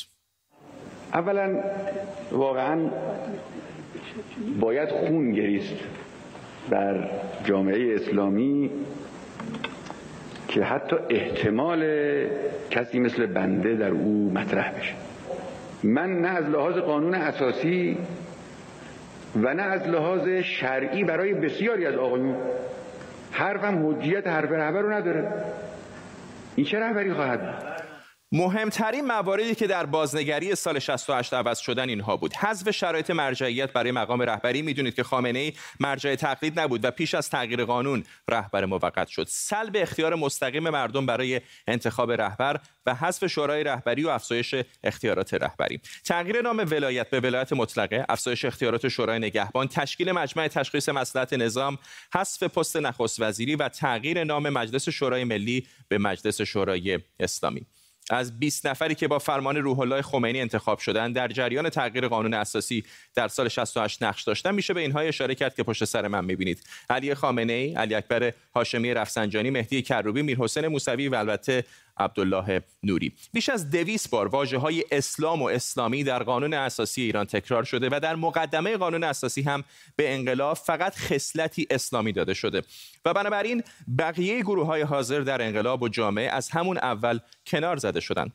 اولا 1.14 1.64
واقعا 2.32 2.92
باید 4.60 4.90
خون 4.90 5.32
گریست 5.32 5.74
بر 6.70 7.10
جامعه 7.44 7.96
اسلامی 7.96 8.72
که 10.48 10.64
حتی 10.64 10.96
احتمال 11.10 11.84
کسی 12.70 13.00
مثل 13.00 13.26
بنده 13.26 13.76
در 13.76 13.90
او 13.90 14.32
مطرح 14.34 14.72
بشه. 14.72 14.94
من 15.84 16.10
نه 16.22 16.28
از 16.28 16.46
لحاظ 16.46 16.78
قانون 16.78 17.16
اساسی 17.16 17.98
و 19.36 19.54
نه 19.54 19.64
از 19.64 19.88
لحاظ 19.88 20.28
شرعی 20.28 21.04
برای 21.04 21.34
بسیاری 21.34 21.86
از 21.86 21.96
آقایون 21.96 22.36
حرفم 23.32 23.88
حجیت 23.88 24.28
حرف 24.28 24.52
رهبر 24.52 24.82
رو 24.82 24.92
نداره. 24.92 25.32
این 26.56 26.66
چه 26.66 26.80
رهبری 26.80 27.14
خواهد 27.14 27.42
بود؟ 27.42 27.73
مهمترین 28.36 29.06
مواردی 29.06 29.56
که 29.56 29.68
در 29.68 29.86
بازنگری 29.86 30.56
سال 30.56 30.80
68 30.80 31.34
عوض 31.34 31.60
شدن 31.60 31.90
اینها 31.90 32.18
بود. 32.18 32.34
حذف 32.34 32.72
شرایط 32.72 33.10
مرجعیت 33.10 33.74
برای 33.74 33.92
مقام 33.92 34.22
رهبری. 34.22 34.62
می‌دونید 34.62 34.96
که 34.96 35.04
خامنه 35.04 35.40
ای 35.40 35.54
مرجع 35.80 36.16
تقلید 36.16 36.60
نبود 36.60 36.86
و 36.86 36.92
پیش 36.92 37.16
از 37.16 37.30
تغییر 37.30 37.66
قانون 37.66 38.04
رهبر 38.30 38.66
موقت 38.66 39.08
شد. 39.08 39.28
سلب 39.30 39.72
اختیار 39.76 40.16
مستقیم 40.16 40.70
مردم 40.70 41.06
برای 41.06 41.42
انتخاب 41.68 42.12
رهبر 42.12 42.60
و 42.86 42.96
حذف 42.96 43.28
شورای 43.28 43.64
رهبری 43.64 44.04
و 44.04 44.10
افزایش 44.10 44.56
اختیارات 44.84 45.34
رهبری. 45.34 45.82
تغییر 46.06 46.42
نام 46.42 46.58
ولایت 46.58 47.10
به 47.10 47.20
ولایت 47.20 47.54
مطلقه 47.54 48.06
افزایش 48.10 48.46
اختیارات 48.46 48.88
شورای 48.88 49.20
نگهبان 49.20 49.68
تشکیل 49.68 50.12
مجمع 50.12 50.48
تشخیص 50.48 50.90
مصلحت 50.90 51.34
نظام 51.34 51.78
حذف 52.14 52.44
پست 52.44 52.78
نخست 52.78 53.22
وزیری 53.22 53.56
و 53.56 53.70
تغییر 53.70 54.24
نام 54.24 54.50
مجلس 54.50 54.90
شورای 54.90 55.24
ملی 55.24 55.68
به 55.88 55.98
مجلس 55.98 56.42
شورای 56.42 57.00
اسلامی. 57.20 57.66
از 58.10 58.40
20 58.40 58.68
نفری 58.68 58.96
که 58.96 59.08
با 59.08 59.20
فرمان 59.20 59.58
روح 59.58 59.80
الله 59.80 60.02
خمینی 60.02 60.42
انتخاب 60.42 60.80
شدن 60.80 61.12
در 61.12 61.28
جریان 61.28 61.70
تغییر 61.70 62.08
قانون 62.08 62.34
اساسی 62.34 62.84
در 63.16 63.28
سال 63.28 63.50
68 63.50 64.04
نقش 64.04 64.24
داشتن 64.24 64.56
میشه 64.56 64.74
به 64.74 64.82
اینها 64.82 65.00
اشاره 65.00 65.36
کرد 65.36 65.56
که 65.56 65.64
پشت 65.64 65.86
سر 65.86 66.08
من 66.08 66.26
می‌بینید. 66.26 66.60
علی 66.90 67.16
خامنه 67.16 67.54
ای 67.54 67.74
علی 67.74 67.96
اکبر 67.96 68.34
هاشمی 68.56 68.94
رفسنجانی 68.94 69.50
مهدی 69.50 69.82
کروبی 69.82 70.22
میرحسین 70.22 70.68
موسوی 70.68 71.08
و 71.08 71.16
البته 71.16 71.64
عبدالله 71.98 72.62
نوری. 72.84 73.14
بیش 73.34 73.50
از 73.50 73.70
دویست 73.70 74.10
بار 74.10 74.28
واجه 74.28 74.58
های 74.58 74.84
اسلام 74.92 75.42
و 75.42 75.46
اسلامی 75.46 76.04
در 76.04 76.24
قانون 76.24 76.54
اساسی 76.54 77.02
ایران 77.02 77.26
تکرار 77.26 77.64
شده 77.64 77.90
و 77.92 78.00
در 78.00 78.16
مقدمه 78.16 78.78
قانون 78.78 79.04
اساسی 79.04 79.42
هم 79.42 79.64
به 79.96 80.14
انقلاب 80.14 80.58
فقط 80.58 80.96
خصلتی 80.96 81.68
اسلامی 81.70 82.12
داده 82.12 82.34
شده. 82.34 82.62
و 83.06 83.14
بنابراین 83.14 83.64
بقیه 83.98 84.42
گروه 84.42 84.68
های 84.68 84.82
حاضر 84.82 85.20
در 85.20 85.42
انقلاب 85.42 85.82
و 85.82 85.90
جامعه 85.90 86.30
از 86.30 86.50
همون 86.50 86.78
اول 86.78 87.20
کنار 87.48 87.78
زده 87.78 88.00
شدند. 88.00 88.34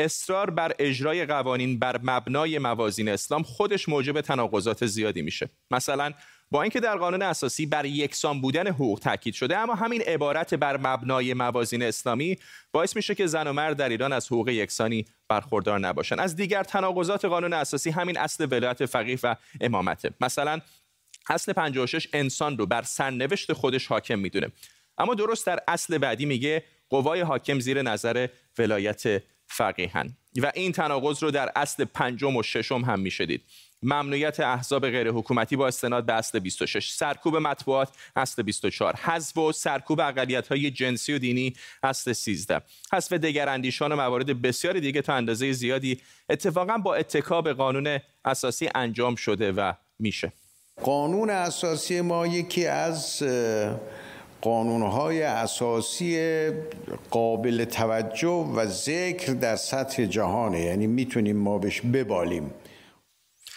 اصرار 0.00 0.50
بر 0.50 0.72
اجرای 0.78 1.26
قوانین 1.26 1.78
بر 1.78 2.00
مبنای 2.02 2.58
موازین 2.58 3.08
اسلام 3.08 3.42
خودش 3.42 3.88
موجب 3.88 4.20
تناقضات 4.20 4.86
زیادی 4.86 5.22
میشه. 5.22 5.50
مثلا 5.70 6.12
با 6.50 6.62
اینکه 6.62 6.80
در 6.80 6.96
قانون 6.96 7.22
اساسی 7.22 7.66
بر 7.66 7.84
یکسان 7.84 8.40
بودن 8.40 8.66
حقوق 8.68 8.98
تاکید 8.98 9.34
شده 9.34 9.56
اما 9.56 9.74
همین 9.74 10.02
عبارت 10.02 10.54
بر 10.54 10.76
مبنای 10.76 11.34
موازین 11.34 11.82
اسلامی 11.82 12.38
باعث 12.72 12.96
میشه 12.96 13.14
که 13.14 13.26
زن 13.26 13.46
و 13.46 13.52
مرد 13.52 13.76
در 13.76 13.88
ایران 13.88 14.12
از 14.12 14.26
حقوق 14.26 14.48
یکسانی 14.48 15.06
برخوردار 15.28 15.78
نباشن. 15.78 16.18
از 16.18 16.36
دیگر 16.36 16.62
تناقضات 16.62 17.24
قانون 17.24 17.52
اساسی 17.52 17.90
همین 17.90 18.18
اصل 18.18 18.46
ولایت 18.50 18.86
فقیه 18.86 19.18
و 19.22 19.36
امامته. 19.60 20.10
مثلا 20.20 20.60
اصل 21.28 21.52
56 21.52 22.08
انسان 22.12 22.58
رو 22.58 22.66
بر 22.66 22.82
سرنوشت 22.82 23.52
خودش 23.52 23.86
حاکم 23.86 24.18
می‌دونه. 24.18 24.52
اما 24.98 25.14
درست 25.14 25.46
در 25.46 25.60
اصل 25.68 25.98
بعدی 25.98 26.26
میگه 26.26 26.64
قوای 26.90 27.20
حاکم 27.20 27.60
زیر 27.60 27.82
نظر 27.82 28.26
ولایت 28.58 29.22
فقیهن 29.50 30.16
و 30.36 30.52
این 30.54 30.72
تناقض 30.72 31.22
رو 31.22 31.30
در 31.30 31.52
اصل 31.56 31.84
پنجم 31.84 32.36
و 32.36 32.42
ششم 32.42 32.80
هم 32.80 33.00
می‌شدید 33.00 33.42
ممنوعیت 33.82 34.40
احزاب 34.40 34.90
غیر 34.90 35.10
حکومتی 35.10 35.56
با 35.56 35.68
استناد 35.68 36.06
به 36.06 36.12
اصل 36.12 36.38
26 36.38 36.90
سرکوب 36.90 37.36
مطبوعات 37.36 37.88
اصل 38.16 38.42
24 38.42 38.96
حذف 38.96 39.38
و 39.38 39.52
سرکوب 39.52 40.00
اقلیت 40.00 40.48
های 40.48 40.70
جنسی 40.70 41.12
و 41.12 41.18
دینی 41.18 41.54
اصل 41.82 42.12
13 42.12 42.60
حذف 42.92 43.12
دیگر 43.12 43.48
اندیشان 43.48 43.92
و 43.92 43.96
موارد 43.96 44.42
بسیار 44.42 44.80
دیگه 44.80 45.02
تا 45.02 45.14
اندازه 45.14 45.52
زیادی 45.52 46.00
اتفاقا 46.30 46.78
با 46.78 46.94
اتکا 46.94 47.42
به 47.42 47.52
قانون 47.52 47.98
اساسی 48.24 48.68
انجام 48.74 49.14
شده 49.14 49.52
و 49.52 49.72
میشه. 49.98 50.32
قانون 50.82 51.30
اساسی 51.30 52.00
ما 52.00 52.26
یکی 52.26 52.66
از 52.66 53.22
قانونهای 54.40 55.22
اساسی 55.22 56.50
قابل 57.10 57.64
توجه 57.64 58.28
و 58.28 58.66
ذکر 58.66 59.32
در 59.32 59.56
سطح 59.56 60.04
جهانه. 60.04 60.60
یعنی 60.60 60.86
می‌تونیم 60.86 61.36
ما 61.36 61.58
بهش 61.58 61.80
ببالیم. 61.80 62.54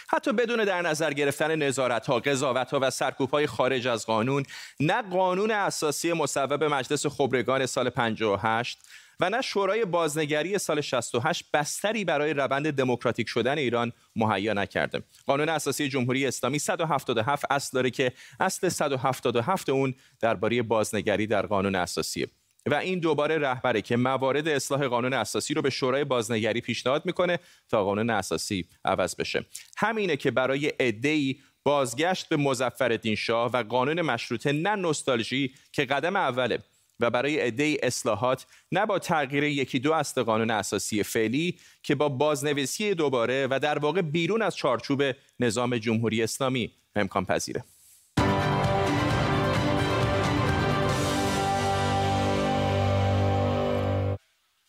حتی 0.08 0.32
بدون 0.32 0.64
در 0.64 0.82
نظر 0.82 1.12
گرفتن 1.12 1.56
نظارت 1.56 2.06
ها، 2.06 2.18
قضاوت 2.18 2.70
ها 2.70 2.78
و 2.82 2.90
سرکوب 2.90 3.30
های 3.30 3.46
خارج 3.46 3.86
از 3.86 4.06
قانون 4.06 4.42
نه 4.80 5.02
قانون 5.02 5.50
اساسی 5.50 6.12
مصوب 6.12 6.64
مجلس 6.64 7.06
خبرگان 7.06 7.66
سال 7.66 7.90
58 7.90 8.78
و 9.20 9.30
نه 9.30 9.40
شورای 9.40 9.84
بازنگری 9.84 10.58
سال 10.58 10.80
68 10.80 11.44
بستری 11.52 12.04
برای 12.04 12.34
روند 12.34 12.72
دموکراتیک 12.72 13.28
شدن 13.28 13.58
ایران 13.58 13.92
مهیا 14.16 14.52
نکرده. 14.52 15.02
قانون 15.26 15.48
اساسی 15.48 15.88
جمهوری 15.88 16.26
اسلامی 16.26 16.58
177 16.58 17.44
اصل 17.50 17.70
داره 17.74 17.90
که 17.90 18.12
اصل 18.40 18.68
177 18.68 19.68
اون 19.68 19.94
درباره 20.20 20.62
بازنگری 20.62 21.26
در 21.26 21.46
قانون 21.46 21.74
اساسیه. 21.74 22.28
و 22.66 22.74
این 22.74 22.98
دوباره 22.98 23.38
رهبره 23.38 23.82
که 23.82 23.96
موارد 23.96 24.48
اصلاح 24.48 24.86
قانون 24.86 25.12
اساسی 25.12 25.54
رو 25.54 25.62
به 25.62 25.70
شورای 25.70 26.04
بازنگری 26.04 26.60
پیشنهاد 26.60 27.06
می‌کنه 27.06 27.38
تا 27.68 27.84
قانون 27.84 28.10
اساسی 28.10 28.66
عوض 28.84 29.16
بشه 29.16 29.44
همینه 29.76 30.16
که 30.16 30.30
برای 30.30 30.66
عده‌ای 30.66 31.36
بازگشت 31.64 32.28
به 32.28 32.36
مظفرالدین 32.36 33.14
شاه 33.14 33.50
و 33.52 33.62
قانون 33.62 34.02
مشروطه 34.02 34.52
نه 34.52 34.74
نوستالژی 34.74 35.54
که 35.72 35.84
قدم 35.84 36.16
اوله 36.16 36.58
و 37.00 37.10
برای 37.10 37.40
عده 37.40 37.76
اصلاحات 37.82 38.46
نه 38.72 38.86
با 38.86 38.98
تغییر 38.98 39.44
یکی 39.44 39.78
دو 39.78 39.92
اصل 39.92 40.22
قانون 40.22 40.50
اساسی 40.50 41.02
فعلی 41.02 41.58
که 41.82 41.94
با 41.94 42.08
بازنویسی 42.08 42.94
دوباره 42.94 43.48
و 43.50 43.58
در 43.58 43.78
واقع 43.78 44.02
بیرون 44.02 44.42
از 44.42 44.56
چارچوب 44.56 45.02
نظام 45.40 45.76
جمهوری 45.78 46.22
اسلامی 46.22 46.72
امکان 46.96 47.24
پذیره. 47.24 47.64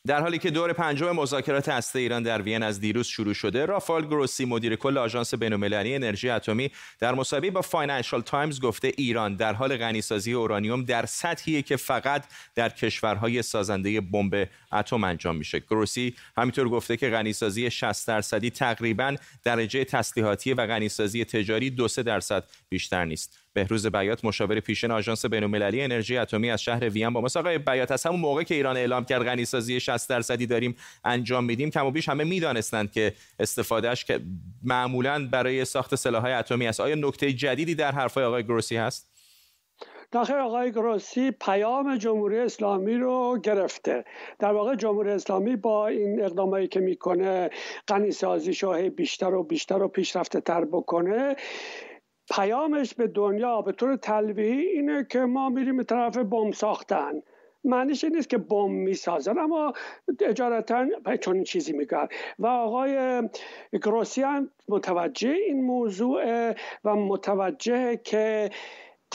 در 0.07 0.21
حالی 0.21 0.37
که 0.37 0.51
دور 0.51 0.73
پنجم 0.73 1.11
مذاکرات 1.11 1.69
هسته 1.69 1.99
ایران 1.99 2.23
در 2.23 2.41
وین 2.41 2.63
از 2.63 2.79
دیروز 2.79 3.07
شروع 3.07 3.33
شده 3.33 3.65
رافائل 3.65 4.05
گروسی 4.05 4.45
مدیر 4.45 4.75
کل 4.75 4.97
آژانس 4.97 5.33
بین‌المللی 5.33 5.95
انرژی 5.95 6.29
اتمی 6.29 6.71
در 6.99 7.13
مصاحبه 7.13 7.51
با 7.51 7.61
فایننشال 7.61 8.21
تایمز 8.21 8.61
گفته 8.61 8.91
ایران 8.97 9.35
در 9.35 9.53
حال 9.53 9.77
غنیسازی 9.77 10.33
اورانیوم 10.33 10.83
در 10.83 11.05
سطحی 11.05 11.61
که 11.61 11.75
فقط 11.75 12.23
در 12.55 12.69
کشورهای 12.69 13.41
سازنده 13.41 14.01
بمب 14.01 14.47
اتم 14.73 15.03
انجام 15.03 15.35
میشه. 15.35 15.59
گروسی 15.59 16.15
همینطور 16.37 16.69
گفته 16.69 16.97
که 16.97 17.09
غنیسازی 17.09 17.71
60 17.71 18.07
درصدی 18.07 18.49
تقریبا 18.49 19.15
درجه 19.43 19.83
تسلیحاتی 19.83 20.53
و 20.53 20.67
غنیسازی 20.67 21.25
تجاری 21.25 21.69
دو 21.69 21.87
درصد 21.87 22.43
بیشتر 22.69 23.05
نیست. 23.05 23.44
بهروز 23.55 23.87
بیات 23.87 24.25
مشاور 24.25 24.59
پیشین 24.59 24.91
آژانس 24.91 25.25
بین‌المللی 25.25 25.81
انرژی 25.81 26.17
اتمی 26.17 26.51
از 26.51 26.61
شهر 26.61 26.89
وین 26.89 27.09
با 27.09 27.21
ما 27.21 27.27
آقای 27.35 27.57
بیات 27.57 27.91
از 27.91 28.05
همون 28.05 28.19
موقع 28.19 28.43
که 28.43 28.55
ایران 28.55 28.77
اعلام 28.77 29.05
کرد 29.05 29.23
غنیسازی 29.23 29.79
60 29.79 30.09
درصدی 30.09 30.45
داریم 30.45 30.75
انجام 31.05 31.43
میدیم 31.43 31.69
کم 31.69 31.85
و 31.85 31.91
بیش 31.91 32.09
همه 32.09 32.23
می‌دانستند 32.23 32.91
که 32.91 33.13
استفادهش 33.39 34.05
که 34.05 34.19
معمولا 34.63 35.27
برای 35.31 35.65
ساخت 35.65 35.95
سلاح‌های 35.95 36.33
اتمی 36.33 36.67
است. 36.67 36.79
آیا 36.79 36.95
نکته 36.95 37.33
جدیدی 37.33 37.75
در 37.75 37.91
حرفای 37.91 38.23
آقای 38.23 38.43
گروسی 38.43 38.75
هست؟ 38.75 39.11
داخل 40.11 40.33
آقای 40.33 40.71
گروسی 40.71 41.31
پیام 41.31 41.97
جمهوری 41.97 42.39
اسلامی 42.39 42.93
رو 42.93 43.39
گرفته. 43.43 44.05
در 44.39 44.51
واقع 44.51 44.75
جمهوری 44.75 45.09
اسلامی 45.09 45.55
با 45.55 45.87
این 45.87 46.21
اقدامایی 46.23 46.67
که 46.67 46.79
می‌کنه 46.79 47.49
غنی 47.87 48.11
سازی 48.11 48.53
بیشتر 48.89 49.33
و 49.33 49.43
بیشتر 49.43 49.83
و 49.83 49.87
پیشرفته 49.87 50.41
تر 50.41 50.65
بکنه 50.65 51.35
پیامش 52.31 52.93
به 52.93 53.07
دنیا 53.07 53.61
به 53.61 53.71
طور 53.71 53.95
تلویحی 53.95 54.65
اینه 54.65 55.07
که 55.09 55.19
ما 55.19 55.49
میریم 55.49 55.77
به 55.77 55.83
طرف 55.83 56.17
بم 56.17 56.51
ساختن. 56.51 57.21
معنیش 57.63 58.03
این 58.03 58.15
نیست 58.15 58.29
که 58.29 58.37
بم 58.37 58.71
می‌سازن 58.71 59.37
اما 59.37 59.73
اجارتا 60.21 60.85
چون 61.21 61.43
چیزی 61.43 61.73
میگن 61.73 62.07
و 62.39 62.47
آقای 62.47 63.21
گروسیان 63.73 64.49
متوجه 64.69 65.29
این 65.29 65.63
موضوع 65.63 66.51
و 66.85 66.95
متوجه 66.95 67.99
که 68.03 68.49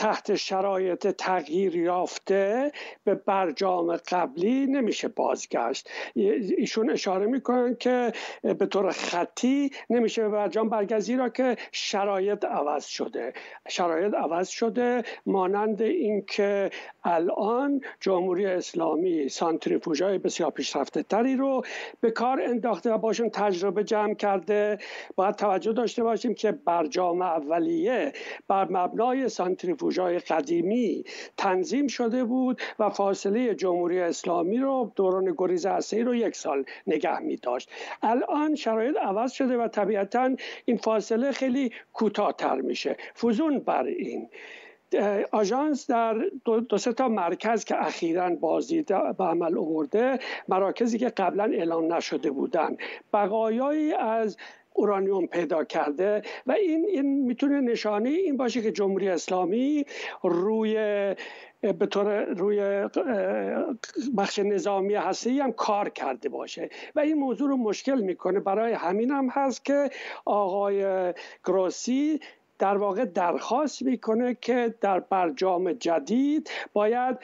تحت 0.01 0.35
شرایط 0.35 1.07
تغییر 1.07 1.75
یافته 1.75 2.71
به 3.03 3.15
برجام 3.15 3.95
قبلی 3.95 4.65
نمیشه 4.65 5.07
بازگشت. 5.07 5.89
ایشون 6.15 6.89
اشاره 6.89 7.25
می‌کنن 7.25 7.75
که 7.75 8.11
به 8.43 8.65
طور 8.65 8.91
خطی 8.91 9.71
نمیشه 9.89 10.21
به 10.21 10.29
برجام 10.29 10.69
برگشت 10.69 10.99
زیرا 10.99 11.29
که 11.29 11.57
شرایط 11.71 12.45
عوض 12.45 12.85
شده. 12.85 13.33
شرایط 13.67 14.13
عوض 14.13 14.49
شده 14.49 15.03
مانند 15.25 15.81
اینکه 15.81 16.69
الان 17.03 17.81
جمهوری 17.99 18.45
اسلامی 18.45 19.29
سانتریفوژهای 19.29 20.17
بسیار 20.17 20.51
پیشرفته 20.51 21.03
تری 21.03 21.35
رو 21.35 21.61
به 21.99 22.11
کار 22.11 22.41
انداخته 22.41 22.91
و 22.91 22.97
باشون 22.97 23.29
تجربه 23.29 23.83
جمع 23.83 24.13
کرده. 24.13 24.77
باید 25.15 25.35
توجه 25.35 25.73
داشته 25.73 26.03
باشیم 26.03 26.33
که 26.33 26.51
برجام 26.51 27.21
اولیه 27.21 28.13
بر 28.47 28.67
مبنای 28.69 29.29
سانتریفوژهای 29.91 30.19
قدیمی 30.19 31.03
تنظیم 31.37 31.87
شده 31.87 32.23
بود 32.23 32.61
و 32.79 32.89
فاصله 32.89 33.55
جمهوری 33.55 33.99
اسلامی 33.99 34.57
رو 34.57 34.91
دوران 34.95 35.33
گریز 35.37 35.65
هسته 35.65 36.03
رو 36.03 36.15
یک 36.15 36.35
سال 36.35 36.65
نگه 36.87 37.19
می 37.19 37.35
داشت. 37.35 37.69
الان 38.03 38.55
شرایط 38.55 38.97
عوض 38.97 39.31
شده 39.31 39.57
و 39.57 39.67
طبیعتا 39.67 40.35
این 40.65 40.77
فاصله 40.77 41.31
خیلی 41.31 41.71
کوتاهتر 41.93 42.55
میشه. 42.55 42.97
فوزون 43.13 43.59
بر 43.59 43.83
این. 43.83 44.29
آژانس 45.31 45.89
در 45.89 46.13
دو, 46.45 46.59
دو 46.59 46.77
سه 46.77 46.93
تا 46.93 47.07
مرکز 47.07 47.65
که 47.65 47.85
اخیرا 47.85 48.29
بازدید 48.29 48.87
به 49.17 49.23
عمل 49.23 49.57
آورده 49.57 50.19
مراکزی 50.47 50.97
که 50.97 51.09
قبلا 51.09 51.43
اعلام 51.43 51.93
نشده 51.93 52.31
بودن 52.31 52.77
بقایایی 53.13 53.93
از 53.93 54.37
اورانیوم 54.73 55.27
پیدا 55.27 55.63
کرده 55.63 56.21
و 56.47 56.51
این 56.51 56.85
این 56.85 57.25
می‌تونه 57.25 57.61
نشانه 57.61 58.09
این 58.09 58.37
باشه 58.37 58.61
که 58.61 58.71
جمهوری 58.71 59.09
اسلامی 59.09 59.85
روی 60.23 60.75
به 61.61 61.85
طور 61.85 62.23
روی 62.23 62.87
بخش 64.17 64.39
نظامی 64.39 64.93
هستی 64.93 65.39
هم 65.39 65.51
کار 65.51 65.89
کرده 65.89 66.29
باشه 66.29 66.69
و 66.95 66.99
این 66.99 67.17
موضوع 67.17 67.49
رو 67.49 67.57
مشکل 67.57 68.01
می‌کنه. 68.01 68.39
برای 68.39 68.73
همین 68.73 69.11
هم 69.11 69.29
هست 69.29 69.65
که 69.65 69.89
آقای 70.25 71.13
گروسی 71.45 72.19
در 72.61 72.77
واقع 72.77 73.05
درخواست 73.05 73.81
می‌کنه 73.81 74.37
که 74.41 74.75
در 74.81 74.99
برجام 74.99 75.73
جدید 75.73 76.49
باید 76.73 77.17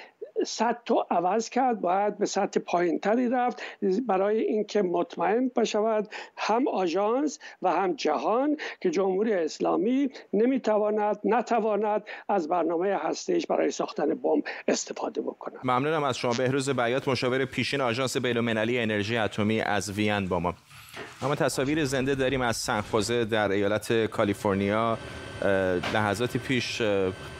سطح 0.45 0.81
رو 0.87 1.05
عوض 1.11 1.49
کرد 1.49 1.81
باید 1.81 2.17
به 2.17 2.25
سطح 2.25 2.59
پایین 2.59 2.99
تری 2.99 3.29
رفت 3.29 3.61
برای 4.07 4.39
اینکه 4.39 4.81
مطمئن 4.81 5.51
بشود 5.55 6.09
هم 6.37 6.67
آژانس 6.67 7.39
و 7.61 7.71
هم 7.71 7.93
جهان 7.93 8.57
که 8.81 8.89
جمهوری 8.89 9.33
اسلامی 9.33 10.09
نمی‌تواند 10.33 11.19
نتواند 11.23 12.03
از 12.29 12.47
برنامه 12.47 12.95
هستهش 12.95 13.45
برای 13.45 13.71
ساختن 13.71 14.15
بمب 14.15 14.43
استفاده 14.67 15.21
بکند. 15.21 15.59
ممنونم 15.63 16.03
از 16.03 16.17
شما. 16.17 16.33
بهروز 16.37 16.69
بیات 16.69 17.07
مشاور 17.07 17.45
پیشین 17.45 17.81
آژانس 17.81 18.17
بین‌المللی 18.17 18.79
انرژی 18.79 19.17
اتمی 19.17 19.61
از 19.61 19.91
وین 19.91 20.27
با 20.27 20.39
ما. 20.39 20.53
اما 21.21 21.35
تصاویر 21.35 21.85
زنده 21.85 22.15
داریم 22.15 22.41
از 22.41 22.57
سنخوزه 22.57 23.25
در 23.25 23.51
ایالت 23.51 24.05
کالیفرنیا 24.05 24.97
لحظاتی 25.93 26.39
پیش 26.39 26.81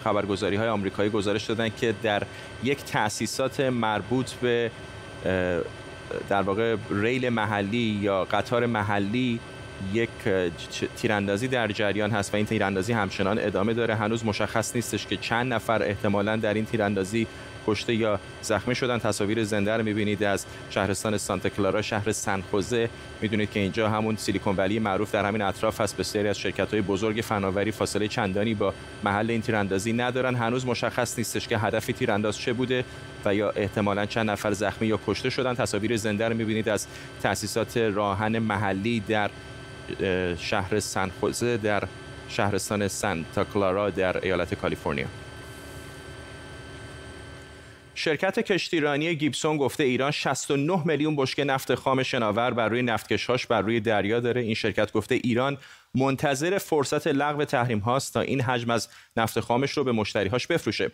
خبرگزاری 0.03 0.55
های 0.55 0.67
آمریکایی 0.67 1.09
گزارش 1.09 1.45
دادن 1.45 1.69
که 1.69 1.95
در 2.03 2.23
یک 2.63 2.83
تأسیسات 2.83 3.59
مربوط 3.59 4.31
به 4.31 4.71
در 6.29 6.41
واقع 6.41 6.75
ریل 6.89 7.29
محلی 7.29 7.99
یا 8.01 8.23
قطار 8.23 8.65
محلی 8.65 9.39
یک 9.93 10.09
تیراندازی 10.95 11.47
در 11.47 11.67
جریان 11.67 12.11
هست 12.11 12.33
و 12.33 12.37
این 12.37 12.45
تیراندازی 12.45 12.93
همچنان 12.93 13.39
ادامه 13.39 13.73
داره. 13.73 13.95
هنوز 13.95 14.25
مشخص 14.25 14.75
نیستش 14.75 15.07
که 15.07 15.17
چند 15.17 15.53
نفر 15.53 15.83
احتمالا 15.83 16.35
در 16.35 16.53
این 16.53 16.65
تیراندازی 16.65 17.27
کشته 17.67 17.95
یا 17.95 18.19
زخمی 18.41 18.75
شدن 18.75 18.97
تصاویر 18.97 19.43
زنده 19.43 19.77
رو 19.77 19.83
می‌بینید 19.83 20.23
از 20.23 20.45
شهرستان 20.69 21.17
سانتا 21.17 21.49
کلارا 21.49 21.81
شهر 21.81 22.11
سنخوزه 22.11 22.89
می‌دونید 23.21 23.51
که 23.51 23.59
اینجا 23.59 23.89
همون 23.89 24.15
سیلیکون 24.15 24.55
ولی 24.55 24.79
معروف 24.79 25.11
در 25.11 25.25
همین 25.25 25.41
اطراف 25.41 25.81
هست. 25.81 25.97
بسیاری 25.97 26.27
از 26.27 26.39
شرکت 26.39 26.71
های 26.71 26.81
بزرگ 26.81 27.21
فناوری 27.21 27.71
فاصله 27.71 28.07
چندانی 28.07 28.53
با 28.53 28.73
محل 29.03 29.31
این 29.31 29.41
تیراندازی 29.41 29.93
ندارن. 29.93 30.35
هنوز 30.35 30.65
مشخص 30.65 31.17
نیستش 31.17 31.47
که 31.47 31.57
هدف 31.57 31.85
تیرانداز 31.85 32.37
چه 32.37 32.53
بوده 32.53 32.85
و 33.25 33.35
یا 33.35 33.49
احتمالا 33.49 34.05
چند 34.05 34.29
نفر 34.29 34.51
زخمی 34.51 34.87
یا 34.87 34.99
کشته 35.07 35.29
شدن. 35.29 35.53
تصاویر 35.53 35.97
زنده 35.97 36.27
رو 36.27 36.35
می‌بینید 36.35 36.69
از 36.69 36.87
تأسیسات 37.23 37.77
راهن 37.77 38.39
محلی 38.39 38.99
در 38.99 39.29
شهر 40.37 40.79
سنخوزه 40.79 41.57
در 41.57 41.83
شهرستان 42.29 42.87
سانتا 42.87 43.43
کلارا 43.43 43.89
در 43.89 44.25
ایالت 44.25 44.53
کالیفرنیا. 44.53 45.07
شرکت 47.97 48.39
کشتیرانی 48.39 49.15
گیبسون 49.15 49.57
گفته 49.57 49.83
ایران 49.83 50.11
69 50.11 50.81
میلیون 50.85 51.15
بشکه 51.15 51.43
نفت 51.43 51.75
خام 51.75 52.03
شناور 52.03 52.51
بر 52.51 52.69
روی 52.69 52.81
نفتکشهاش 52.81 53.47
بر 53.47 53.61
روی 53.61 53.79
دریا 53.79 54.19
داره 54.19 54.41
این 54.41 54.53
شرکت 54.53 54.91
گفته 54.91 55.15
ایران 55.15 55.57
منتظر 55.95 56.57
فرصت 56.57 57.07
لغو 57.07 57.45
تحریم 57.45 57.79
هاست 57.79 58.13
تا 58.13 58.21
این 58.21 58.41
حجم 58.41 58.69
از 58.69 58.89
نفت 59.17 59.39
خامش 59.39 59.71
رو 59.71 59.83
به 59.83 59.91
مشتریهاش 59.91 60.47
بفروشه 60.47 60.91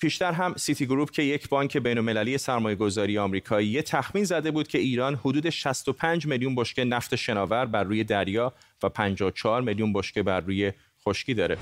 پیشتر 0.00 0.32
هم 0.32 0.54
سیتی 0.56 0.86
گروپ 0.86 1.10
که 1.10 1.22
یک 1.22 1.48
بانک 1.48 1.76
بین‌المللی 1.76 2.38
سرمایه‌گذاری 2.38 3.18
آمریکایی 3.18 3.68
یه 3.68 3.82
تخمین 3.82 4.24
زده 4.24 4.50
بود 4.50 4.68
که 4.68 4.78
ایران 4.78 5.14
حدود 5.14 5.50
65 5.50 6.26
میلیون 6.26 6.54
بشکه 6.54 6.84
نفت 6.84 7.16
شناور 7.16 7.66
بر 7.66 7.84
روی 7.84 8.04
دریا 8.04 8.52
و 8.82 8.88
54 8.88 9.62
میلیون 9.62 9.92
بشکه 9.92 10.22
بر 10.22 10.40
روی 10.40 10.72
خشکی 11.06 11.34
داره. 11.34 11.58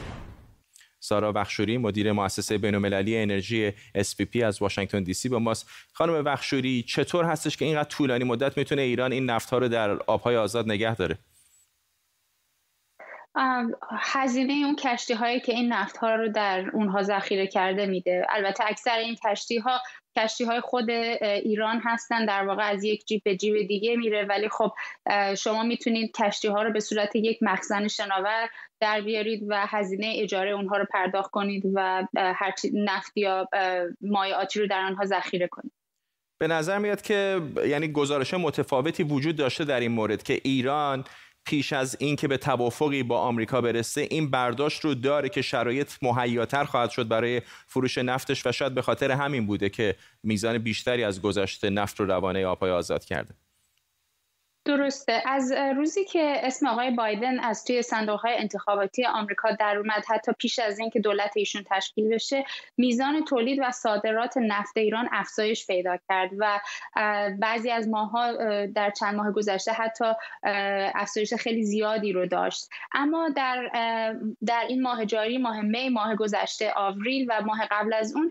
سارا 1.00 1.32
بخشوری 1.32 1.78
مدیر 1.78 2.12
مؤسسه 2.12 2.58
بین‌المللی 2.58 3.18
انرژی 3.18 3.70
SPP 3.96 4.36
از 4.36 4.62
واشنگتن 4.62 5.02
دی 5.02 5.14
سی 5.14 5.28
با 5.28 5.38
ماست. 5.38 5.70
خانم 5.92 6.22
بخشوری 6.22 6.84
چطور 6.88 7.24
هستش 7.24 7.56
که 7.56 7.64
اینقدر 7.64 7.88
طولانی 7.88 8.24
مدت 8.24 8.58
می‌تونه 8.58 8.82
ایران 8.82 9.12
این 9.12 9.26
نفتها 9.30 9.58
رو 9.58 9.68
در 9.68 9.90
آبهای 9.90 10.36
آزاد 10.36 10.66
نگه 10.66 10.94
داره؟ 10.94 11.18
هزینه 13.90 14.52
اون 14.66 14.76
کشتی 14.76 15.14
هایی 15.14 15.40
که 15.40 15.52
این 15.52 15.72
نفت 15.72 15.96
ها 15.96 16.14
رو 16.14 16.28
در 16.28 16.70
اونها 16.72 17.02
ذخیره 17.02 17.46
کرده 17.46 17.86
میده. 17.86 18.26
البته 18.28 18.64
اکثر 18.66 18.98
این 18.98 19.16
کشتی 19.24 19.58
ها 19.58 19.80
کشتی 20.18 20.44
های 20.44 20.60
خود 20.60 20.90
ایران 20.90 21.80
هستن 21.84 22.26
در 22.26 22.46
واقع 22.46 22.62
از 22.62 22.84
یک 22.84 23.06
جیب 23.06 23.22
به 23.24 23.36
جیب 23.36 23.66
دیگه 23.68 23.96
میره. 23.96 24.24
ولی 24.24 24.48
خب 24.48 24.72
شما 25.38 25.62
می‌تونید 25.62 26.12
کشتی 26.16 26.48
ها 26.48 26.62
رو 26.62 26.72
به 26.72 26.80
صورت 26.80 27.16
یک 27.16 27.38
مخزن 27.42 27.88
شناور 27.88 28.48
در 28.80 29.00
بیارید 29.00 29.42
و 29.48 29.66
هزینه 29.66 30.12
اجاره 30.16 30.50
اونها 30.50 30.76
رو 30.76 30.86
پرداخت 30.92 31.30
کنید 31.30 31.62
و 31.74 32.06
هر 32.16 32.54
نفت 32.74 33.16
یا 33.16 33.48
مایعاتی 34.00 34.60
رو 34.60 34.66
در 34.66 34.80
آنها 34.80 35.04
ذخیره 35.04 35.48
کنید. 35.48 35.72
به 36.40 36.46
نظر 36.46 36.78
میاد 36.78 37.02
که 37.02 37.40
یعنی 37.66 37.92
گزارش 37.92 38.34
متفاوتی 38.34 39.02
وجود 39.02 39.36
داشته 39.36 39.64
در 39.64 39.80
این 39.80 39.92
مورد 39.92 40.22
که 40.22 40.40
ایران 40.44 41.04
پیش 41.44 41.72
از 41.72 41.96
اینکه 42.00 42.28
به 42.28 42.36
توافقی 42.36 43.02
با 43.02 43.20
آمریکا 43.20 43.60
برسه 43.60 44.00
این 44.10 44.30
برداشت 44.30 44.84
رو 44.84 44.94
داره 44.94 45.28
که 45.28 45.42
شرایط 45.42 45.92
مهیاتر 46.02 46.64
خواهد 46.64 46.90
شد 46.90 47.08
برای 47.08 47.42
فروش 47.66 47.98
نفتش 47.98 48.46
و 48.46 48.52
شاید 48.52 48.74
به 48.74 48.82
خاطر 48.82 49.10
همین 49.10 49.46
بوده 49.46 49.68
که 49.68 49.96
میزان 50.22 50.58
بیشتری 50.58 51.04
از 51.04 51.22
گذشته 51.22 51.70
نفت 51.70 52.00
رو 52.00 52.06
روانه 52.06 52.46
آبهای 52.46 52.70
آزاد 52.70 53.04
کرده. 53.04 53.34
درسته. 54.68 55.22
از 55.26 55.52
روزی 55.76 56.04
که 56.04 56.40
اسم 56.42 56.66
آقای 56.66 56.90
بایدن 56.90 57.40
از 57.40 57.64
توی 57.64 57.82
صندوق 57.82 58.20
های 58.20 58.34
انتخاباتی 58.36 59.06
آمریکا 59.06 59.50
در 59.50 59.76
اومد 59.76 60.04
حتی 60.08 60.32
پیش 60.38 60.58
از 60.58 60.78
اینکه 60.78 61.00
دولت 61.00 61.32
ایشون 61.36 61.64
تشکیل 61.70 62.14
بشه 62.14 62.44
میزان 62.76 63.24
تولید 63.24 63.58
و 63.62 63.70
صادرات 63.70 64.36
نفت 64.36 64.76
ایران 64.76 65.08
افزایش 65.12 65.66
پیدا 65.66 65.96
کرد 66.08 66.30
و 66.38 66.60
بعضی 67.38 67.70
از 67.70 67.88
ماها 67.88 68.32
در 68.66 68.90
چند 68.90 69.14
ماه 69.14 69.32
گذشته 69.32 69.72
حتی 69.72 70.04
افزایش 70.94 71.34
خیلی 71.34 71.62
زیادی 71.62 72.12
رو 72.12 72.26
داشت. 72.26 72.68
اما 72.92 73.28
در 73.28 73.70
در 74.46 74.64
این 74.68 74.82
ماه 74.82 75.06
جاری 75.06 75.38
ماه 75.38 75.60
می 75.60 75.88
ماه 75.88 76.16
گذشته 76.16 76.72
آوریل 76.76 77.26
و 77.28 77.42
ماه 77.44 77.58
قبل 77.70 77.92
از 77.92 78.14
اون 78.16 78.30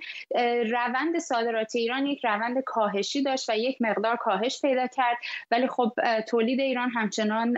روند 0.71 1.19
صادرات 1.19 1.75
ایران 1.75 2.05
یک 2.05 2.25
روند 2.25 2.63
کاهشی 2.63 3.23
داشت 3.23 3.49
و 3.49 3.57
یک 3.57 3.81
مقدار 3.81 4.15
کاهش 4.15 4.61
پیدا 4.61 4.87
کرد. 4.87 5.17
ولی 5.51 5.67
خب 5.67 5.91
تولید 6.27 6.59
ایران 6.59 6.89
همچنان 6.89 7.53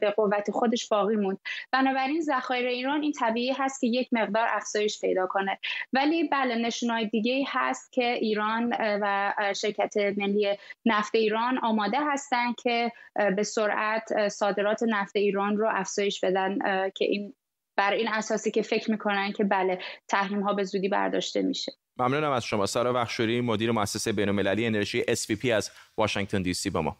به 0.00 0.14
قوت 0.16 0.50
خودش 0.50 0.88
باقی 0.88 1.16
موند. 1.16 1.38
بنابراین 1.72 2.20
ذخایر 2.20 2.66
ایران 2.66 3.02
این 3.02 3.12
طبیعی 3.12 3.52
هست 3.52 3.80
که 3.80 3.86
یک 3.86 4.08
مقدار 4.12 4.46
افزایش 4.50 5.00
پیدا 5.00 5.26
کنه. 5.26 5.58
ولی 5.92 6.28
بله 6.28 6.54
نشونهای 6.54 7.06
دیگه 7.06 7.44
هست 7.48 7.92
که 7.92 8.04
ایران 8.04 8.74
و 8.80 9.34
شرکت 9.56 9.96
ملی 9.96 10.56
نفت 10.86 11.14
ایران 11.14 11.58
آماده 11.58 11.98
هستند 12.00 12.54
که 12.62 12.92
به 13.36 13.42
سرعت 13.42 14.28
صادرات 14.28 14.82
نفت 14.82 15.16
ایران 15.16 15.56
رو 15.56 15.68
افزایش 15.70 16.24
بدن 16.24 16.58
که 16.90 17.04
این 17.04 17.34
بر 17.76 17.92
این 17.92 18.08
اساسی 18.08 18.50
که 18.50 18.62
فکر 18.62 18.90
می‌کنن 18.90 19.32
که 19.32 19.44
بله 19.44 19.78
تحریم 20.08 20.40
ها 20.40 20.52
به 20.52 20.64
زودی 20.64 20.88
برداشته 20.88 21.42
میشه. 21.42 21.72
ممنونم 21.96 22.30
از 22.30 22.44
شما. 22.44 22.66
سارا 22.66 22.92
بخشوری 22.92 23.40
مدیر 23.40 23.70
مؤسسه 23.70 24.12
بین‌المللی 24.12 24.66
انرژی 24.66 25.02
SVP 25.02 25.46
از 25.46 25.70
واشنگتن 25.96 26.42
دی 26.42 26.54
سی 26.54 26.70
با 26.70 26.82
ما. 26.82 26.96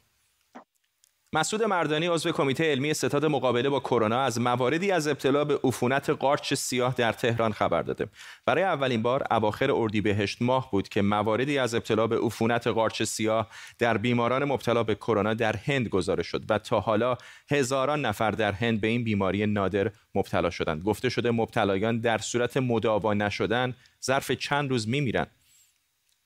مسعود 1.34 1.62
مردانی 1.62 2.06
عضو 2.06 2.32
کمیته 2.32 2.64
علمی 2.64 2.94
ستاد 2.94 3.24
مقابله 3.24 3.68
با 3.68 3.80
کرونا 3.80 4.20
از 4.20 4.40
مواردی 4.40 4.90
از 4.90 5.08
ابتلا 5.08 5.44
به 5.44 5.60
عفونت 5.64 6.10
قارچ 6.10 6.54
سیاه 6.54 6.94
در 6.94 7.12
تهران 7.12 7.52
خبر 7.52 7.82
داده. 7.82 8.06
برای 8.46 8.64
اولین 8.64 9.02
بار 9.02 9.24
اواخر 9.30 9.72
اردیبهشت 9.72 10.42
ماه 10.42 10.70
بود 10.70 10.88
که 10.88 11.02
مواردی 11.02 11.58
از 11.58 11.74
ابتلا 11.74 12.06
به 12.06 12.18
عفونت 12.18 12.66
قارچ 12.66 13.02
سیاه 13.02 13.48
در 13.78 13.96
بیماران 13.96 14.44
مبتلا 14.44 14.82
به 14.82 14.94
کرونا 14.94 15.34
در 15.34 15.56
هند 15.56 15.88
گزارش 15.88 16.26
شد 16.26 16.42
و 16.48 16.58
تا 16.58 16.80
حالا 16.80 17.16
هزاران 17.50 18.06
نفر 18.06 18.30
در 18.30 18.52
هند 18.52 18.80
به 18.80 18.86
این 18.86 19.04
بیماری 19.04 19.46
نادر 19.46 19.90
مبتلا 20.14 20.50
شدند. 20.50 20.82
گفته 20.82 21.08
شده 21.08 21.30
مبتلایان 21.30 22.00
در 22.00 22.18
صورت 22.18 22.56
مداوا 22.56 23.14
نشدن 23.14 23.74
ظرف 24.04 24.30
چند 24.30 24.70
روز 24.70 24.88
میمیرند. 24.88 25.30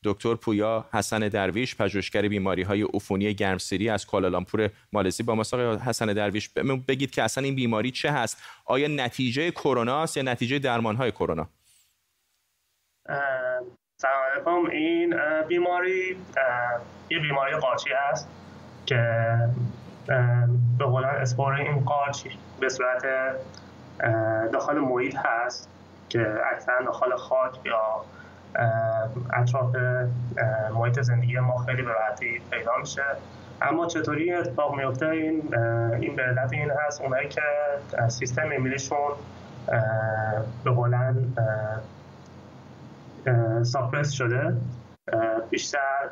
دکتر 0.04 0.34
پویا 0.34 0.84
حسن 0.92 1.28
درویش 1.28 1.76
پژوهشگر 1.76 2.28
بیماری 2.28 2.62
های 2.62 2.82
عفونی 2.82 3.34
گرمسیری 3.34 3.88
از 3.88 4.06
کوالالامپور 4.06 4.70
مالزی 4.92 5.22
با 5.22 5.34
ما 5.34 5.42
حسن 5.86 6.06
درویش. 6.06 6.50
بگید 6.88 7.10
که 7.10 7.22
اصلا 7.22 7.44
این 7.44 7.54
بیماری 7.54 7.90
چه 7.90 8.10
هست؟ 8.10 8.42
آیا 8.64 8.88
نتیجه 8.88 9.50
کرونا 9.50 10.02
است 10.02 10.16
یا 10.16 10.22
نتیجه 10.22 10.58
درمان 10.58 10.96
های 10.96 11.12
کرونا؟ 11.12 11.48
سلام 14.00 14.22
علیکم 14.34 14.70
این 14.70 15.14
بیماری 15.48 16.16
یه 17.10 17.18
بیماری 17.18 17.56
قارچی 17.56 17.92
است 17.92 18.28
که 18.86 19.24
به 20.78 20.84
قولن 20.84 21.08
اسپور 21.08 21.52
این 21.52 21.84
قارچ 21.84 22.26
به 22.60 22.68
صورت 22.68 23.02
داخل 24.52 24.78
محیط 24.78 25.16
هست 25.16 25.70
که 26.08 26.34
اکثرا 26.52 26.84
داخل 26.84 27.16
خاک 27.16 27.66
یا 27.66 28.04
اطراف 29.32 29.76
محیط 30.74 31.00
زندگی 31.00 31.38
ما 31.38 31.58
خیلی 31.58 31.82
به 31.82 31.92
راحتی 31.92 32.40
پیدا 32.50 32.72
میشه. 32.80 33.02
اما 33.62 33.86
چطوری 33.86 34.32
اتفاق 34.32 34.74
میفته؟ 34.74 35.06
این 35.06 35.54
این 36.00 36.16
به 36.16 36.22
علت 36.22 36.52
این 36.52 36.70
هست 36.86 37.00
اونایی 37.00 37.28
که 37.28 37.40
سیستم 38.08 38.48
ایمیلیشون 38.50 39.12
به 40.64 40.70
قولن 40.70 41.34
ساپرس 43.62 44.10
شده 44.10 44.56
بیشتر 45.50 46.10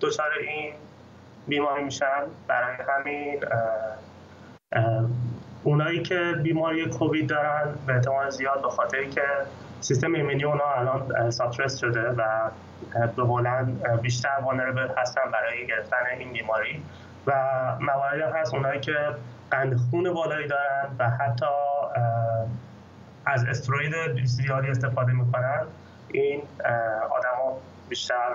دچار 0.00 0.30
این 0.48 0.72
بیماری 1.48 1.84
میشن. 1.84 2.22
برای 2.48 2.76
همین 2.88 3.44
اونایی 5.64 6.02
که 6.02 6.32
بیماری 6.42 6.86
کووید 6.86 7.28
دارن 7.28 7.74
به 7.86 7.94
احتمال 7.94 8.30
زیاد 8.30 8.62
به 8.62 8.68
خاطر 8.68 9.04
که 9.04 9.22
سیستم 9.84 10.14
ایمنی 10.14 10.44
اونا 10.44 10.64
الان 10.64 11.30
ساترس 11.30 11.78
شده 11.78 12.00
و 12.00 12.50
به 13.16 13.22
بیشتر 14.02 14.38
وانربل 14.44 14.88
هستن 14.96 15.30
برای 15.32 15.66
گرفتن 15.66 15.96
این 16.18 16.32
بیماری 16.32 16.82
و 17.26 17.32
مواردی 17.80 18.22
هست 18.22 18.54
اونایی 18.54 18.80
که 18.80 18.96
قند 19.50 19.76
خون 19.76 20.12
بالایی 20.12 20.48
دارن 20.48 20.96
و 20.98 21.10
حتی 21.10 21.46
از 23.26 23.44
استروید 23.44 24.24
زیادی 24.24 24.68
استفاده 24.68 25.12
می‌کنن 25.12 25.66
این 26.12 26.42
آدما 27.10 27.58
بیشتر 27.88 28.28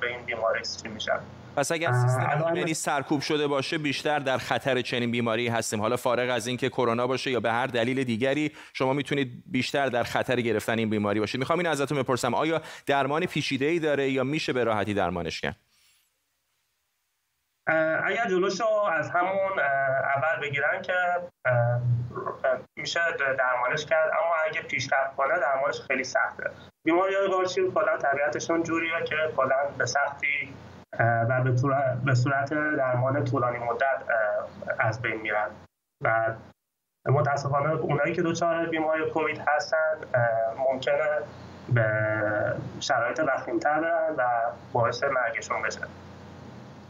به 0.00 0.06
این 0.06 0.22
بیماری 0.26 0.60
استری 0.60 0.92
میشن. 0.92 1.18
پس 1.56 1.72
اگر 1.72 1.92
سیستم 1.92 2.44
ایمنی 2.46 2.74
سرکوب 2.74 3.20
شده 3.20 3.46
باشه 3.46 3.78
بیشتر 3.78 4.18
در 4.18 4.38
خطر 4.38 4.82
چنین 4.82 5.10
بیماری 5.10 5.48
هستیم. 5.48 5.80
حالا 5.80 5.96
فارغ 5.96 6.30
از 6.30 6.46
اینکه 6.46 6.68
کرونا 6.68 7.06
باشه 7.06 7.30
یا 7.30 7.40
به 7.40 7.52
هر 7.52 7.66
دلیل 7.66 8.04
دیگری 8.04 8.52
شما 8.72 8.92
می‌تونید 8.92 9.42
بیشتر 9.46 9.86
در 9.86 10.02
خطر 10.02 10.40
گرفتن 10.40 10.78
این 10.78 10.90
بیماری 10.90 11.20
باشید. 11.20 11.38
می‌خوام 11.40 11.58
این 11.58 11.68
ازتون 11.68 12.02
بپرسم 12.02 12.34
آیا 12.34 12.62
درمان 12.86 13.26
پیچیده 13.26 13.66
ای 13.66 13.78
داره 13.78 14.10
یا 14.10 14.24
میشه 14.24 14.52
به 14.52 14.64
راحتی 14.64 14.94
درمانش 14.94 15.40
کرد؟ 15.40 15.56
اگر 18.04 18.28
جلوشو 18.28 18.66
از 18.68 19.10
همون 19.10 19.58
اول 20.16 20.40
بگیرن 20.42 20.82
که 20.82 20.94
میشه 22.76 23.00
درمانش 23.38 23.86
کرد 23.86 24.10
اما 24.10 24.34
اگه 24.50 24.62
پیشرفت 24.62 25.16
کنه 25.16 25.40
درمانش 25.40 25.80
خیلی 25.80 26.04
سخته. 26.04 26.50
بیماری 26.84 27.14
های 27.14 27.26
قارچی 27.26 27.60
کلا 27.74 27.98
طبیعتشون 27.98 28.62
جوریه 28.62 29.04
که 29.08 29.16
کلا 29.36 29.56
به 29.78 29.86
سختی 29.86 30.54
و 31.00 31.42
به 32.04 32.14
صورت 32.14 32.50
درمان 32.76 33.24
طولانی 33.24 33.58
مدت 33.58 34.02
از 34.78 35.02
بین 35.02 35.20
میرن. 35.20 35.48
و 36.00 36.34
متاسفانه 37.06 37.70
اونایی 37.70 38.14
که 38.14 38.22
دچار 38.22 38.66
بیماری 38.66 39.10
کووید 39.10 39.40
هستن 39.46 39.96
ممکنه 40.58 41.08
به 41.74 41.86
شرایط 42.80 43.20
وخیمتر 43.26 43.80
برن 43.80 44.14
و 44.16 44.22
باعث 44.72 45.04
مرگشون 45.04 45.62
بشه. 45.62 45.80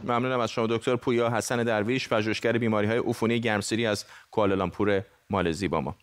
ممنونم 0.05 0.41
از 0.41 0.51
شما 0.51 0.67
دکتر 0.67 0.97
پویا 0.97 1.31
حسن 1.31 1.63
درویش 1.63 2.09
پژوهشگر 2.09 2.53
بیماری 2.53 2.87
های 2.87 2.99
عفونی 2.99 3.41
گرمسیری 3.41 3.87
از 3.87 4.05
کوالالامپور 4.31 5.03
مالزی 5.31 5.69
با 5.69 5.81
ما. 5.81 5.95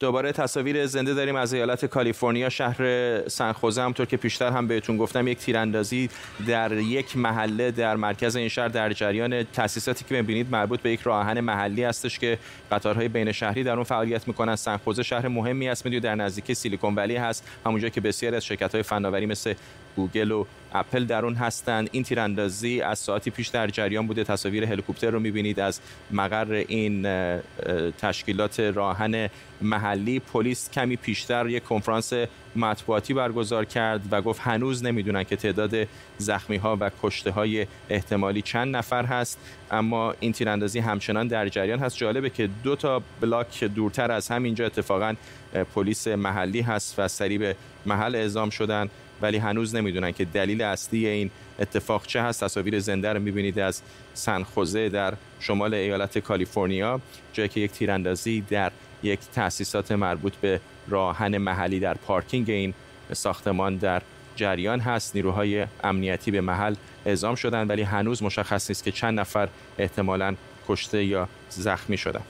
دوباره 0.00 0.32
تصاویر 0.32 0.86
زنده 0.86 1.14
داریم 1.14 1.36
از 1.36 1.52
ایالت 1.52 1.84
کالیفرنیا 1.84 2.48
شهر 2.48 3.28
سنخوزه 3.28 3.82
همطور 3.82 4.06
که 4.06 4.16
پیشتر 4.16 4.50
هم 4.50 4.66
بهتون 4.66 4.96
گفتم 4.96 5.28
یک 5.28 5.38
تیراندازی 5.38 6.08
در 6.46 6.72
یک 6.72 7.16
محله 7.16 7.70
در 7.70 7.96
مرکز 7.96 8.36
این 8.36 8.48
شهر 8.48 8.68
در 8.68 8.92
جریان 8.92 9.42
تاسیساتی 9.42 10.04
که 10.04 10.14
می‌بینید 10.14 10.50
مربوط 10.50 10.80
به 10.80 10.90
یک 10.90 11.00
راهن 11.00 11.40
محلی 11.40 11.84
هستش 11.84 12.18
که 12.18 12.38
قطارهای 12.70 13.08
بین 13.08 13.32
شهری 13.32 13.64
در 13.64 13.72
اون 13.72 13.84
فعالیت 13.84 14.28
می‌کنن. 14.28 14.56
سنخوزه 14.56 15.02
شهر 15.02 15.28
مهمی 15.28 15.68
است 15.68 15.84
می‌دونید 15.84 16.02
در 16.02 16.14
نزدیکی 16.14 16.54
سیلیکون 16.54 16.94
ولی 16.94 17.16
هست. 17.16 17.48
همونجا 17.66 17.88
که 17.88 18.00
بسیاری 18.00 18.36
از 18.36 18.44
شرکت 18.44 18.72
های 18.74 18.82
فناوری 18.82 19.26
مثل 19.26 19.54
گوگل 19.96 20.30
و 20.30 20.44
اپل 20.72 21.04
در 21.04 21.24
اون 21.24 21.34
هستند. 21.34 21.88
این 21.92 22.02
تیراندازی 22.02 22.80
از 22.80 22.98
ساعتی 22.98 23.30
پیش 23.30 23.48
در 23.48 23.66
جریان 23.66 24.06
بوده. 24.06 24.24
تصاویر 24.24 24.64
هلیکوپتر 24.64 25.10
رو 25.10 25.20
می‌بینید 25.20 25.60
از 25.60 25.80
مقر 26.10 26.52
این 26.68 27.02
تشکیلات 27.90 28.60
راهن 28.60 29.28
محلی. 29.62 30.20
پلیس 30.20 30.70
کمی 30.70 30.96
پیشتر 30.96 31.48
یک 31.48 31.64
کنفرانس 31.64 32.12
مطبوعاتی 32.56 33.14
برگزار 33.14 33.64
کرد 33.64 34.00
و 34.10 34.22
گفت 34.22 34.40
هنوز 34.40 34.84
نمی‌دونن 34.84 35.24
که 35.24 35.36
تعداد 35.36 35.88
زخمی 36.18 36.56
ها 36.56 36.76
و 36.80 36.90
کشته 37.02 37.30
های 37.30 37.66
احتمالی 37.88 38.42
چند 38.42 38.76
نفر 38.76 39.04
هست. 39.04 39.38
اما 39.70 40.14
این 40.20 40.32
تیراندازی 40.32 40.78
همچنان 40.78 41.28
در 41.28 41.48
جریان 41.48 41.78
هست. 41.78 41.96
جالبه 41.96 42.30
که 42.30 42.48
دو 42.64 42.76
تا 42.76 43.02
block 43.20 43.64
دورتر 43.64 44.12
از 44.12 44.28
همینجا 44.28 44.66
اتفاقا 44.66 45.14
پلیس 45.74 46.08
محلی 46.08 46.60
هست 46.60 46.94
و 46.98 47.08
سریع 47.08 47.38
به 47.38 47.56
محل 47.86 48.14
اعزام 48.14 48.50
شدن. 48.50 48.88
ولی 49.22 49.38
هنوز 49.38 49.74
نمی‌دونن 49.74 50.12
که 50.12 50.24
دلیل 50.24 50.62
اصلی 50.62 51.06
این 51.06 51.30
اتفاق 51.58 52.06
چه 52.06 52.22
هست. 52.22 52.44
تصاویر 52.44 52.78
زنده 52.78 53.12
رو 53.12 53.20
می‌بینید 53.20 53.58
از 53.58 53.82
سنخوزه 54.14 54.88
در 54.88 55.14
شمال 55.40 55.74
ایالت 55.74 56.18
کالیفرنیا 56.18 57.00
جایی 57.32 57.48
که 57.48 57.60
یک 57.60 57.70
تیراندازی 57.70 58.40
در 58.40 58.72
یک 59.02 59.20
تأسیسات 59.20 59.92
مربوط 59.92 60.36
به 60.36 60.60
راهن 60.88 61.38
محلی 61.38 61.80
در 61.80 61.94
پارکینگ 61.94 62.50
این 62.50 62.74
ساختمان 63.12 63.76
در 63.76 64.02
جریان 64.36 64.80
هست. 64.80 65.16
نیروهای 65.16 65.66
امنیتی 65.84 66.30
به 66.30 66.40
محل 66.40 66.74
اعزام 67.06 67.34
شدن 67.34 67.66
ولی 67.66 67.82
هنوز 67.82 68.22
مشخص 68.22 68.70
نیست 68.70 68.84
که 68.84 68.92
چند 68.92 69.20
نفر 69.20 69.48
احتمالا 69.78 70.34
کشته 70.68 71.04
یا 71.04 71.28
زخمی 71.48 71.96
شدن. 71.96 72.22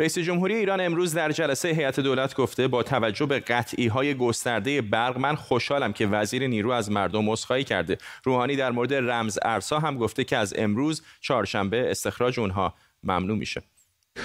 رئیس 0.00 0.18
جمهوری 0.18 0.54
ایران 0.54 0.80
امروز 0.80 1.14
در 1.14 1.32
جلسه 1.32 1.68
هیئت 1.68 2.00
دولت 2.00 2.34
گفته 2.34 2.68
با 2.68 2.82
توجه 2.82 3.26
به 3.26 3.40
قطعی 3.40 3.86
های 3.86 4.14
گسترده 4.14 4.82
برق 4.82 5.18
من 5.18 5.34
خوشحالم 5.34 5.92
که 5.92 6.06
وزیر 6.06 6.46
نیرو 6.46 6.70
از 6.70 6.90
مردم 6.90 7.30
عذرخواهی 7.30 7.64
کرده. 7.64 7.98
روحانی 8.24 8.56
در 8.56 8.70
مورد 8.70 8.94
رمز 8.94 9.38
ارسا 9.42 9.78
هم 9.78 9.98
گفته 9.98 10.24
که 10.24 10.36
از 10.36 10.54
امروز 10.56 11.02
چهارشنبه 11.20 11.90
استخراج 11.90 12.40
اونها 12.40 12.74
ممنوع 13.04 13.38
میشه. 13.38 13.62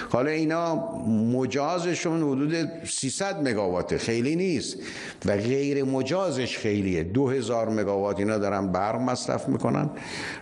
حالا 0.10 0.30
اینا 0.30 0.76
مجازشون 1.08 2.22
حدود 2.22 2.56
300 2.86 3.48
مگاوات 3.48 3.98
خیلی 3.98 4.36
نیست. 4.36 4.78
و 5.26 5.38
غیر 5.38 5.84
مجازش 5.84 6.58
خیلیه. 6.58 7.04
2000 7.04 7.70
مگاوات 7.70 8.20
اینا 8.20 8.38
دارن 8.38 8.72
برق 8.72 8.96
مصرف 8.96 9.50
می‌کنن. 9.50 9.90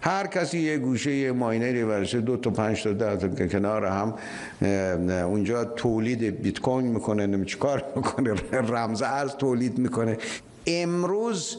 هر 0.02 0.28
کسی 0.28 0.60
یه 0.60 0.78
گوشه 0.78 1.12
یه 1.12 1.32
ماینری 1.32 1.86
برسه 1.86 2.22
دو 2.22 2.38
تا 2.38 2.50
پنج 2.50 2.84
تا 2.84 2.94
ده 2.94 3.16
تا 3.18 3.48
کنار 3.48 3.86
هم 3.86 4.14
اونجا 5.26 5.66
تولید 5.66 6.42
بیت 6.42 6.60
کوین 6.60 6.88
می‌کنه 6.88 7.26
نمی 7.26 7.46
کار 7.46 7.84
می‌کنه 7.96 8.34
رمز 8.52 9.02
ارز 9.02 9.32
تولید 9.32 9.78
می‌کنه. 9.78 10.18
امروز 10.68 11.58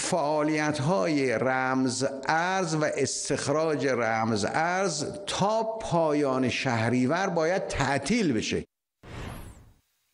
فعالیت 0.00 0.78
های 0.78 1.32
رمز 1.32 2.04
ارز 2.28 2.74
و 2.74 2.84
استخراج 2.96 3.86
رمز 3.86 4.46
ارز 4.48 5.04
تا 5.26 5.62
پایان 5.62 6.48
شهریور 6.48 7.26
باید 7.26 7.66
تعطیل 7.66 8.32
بشه. 8.32 8.64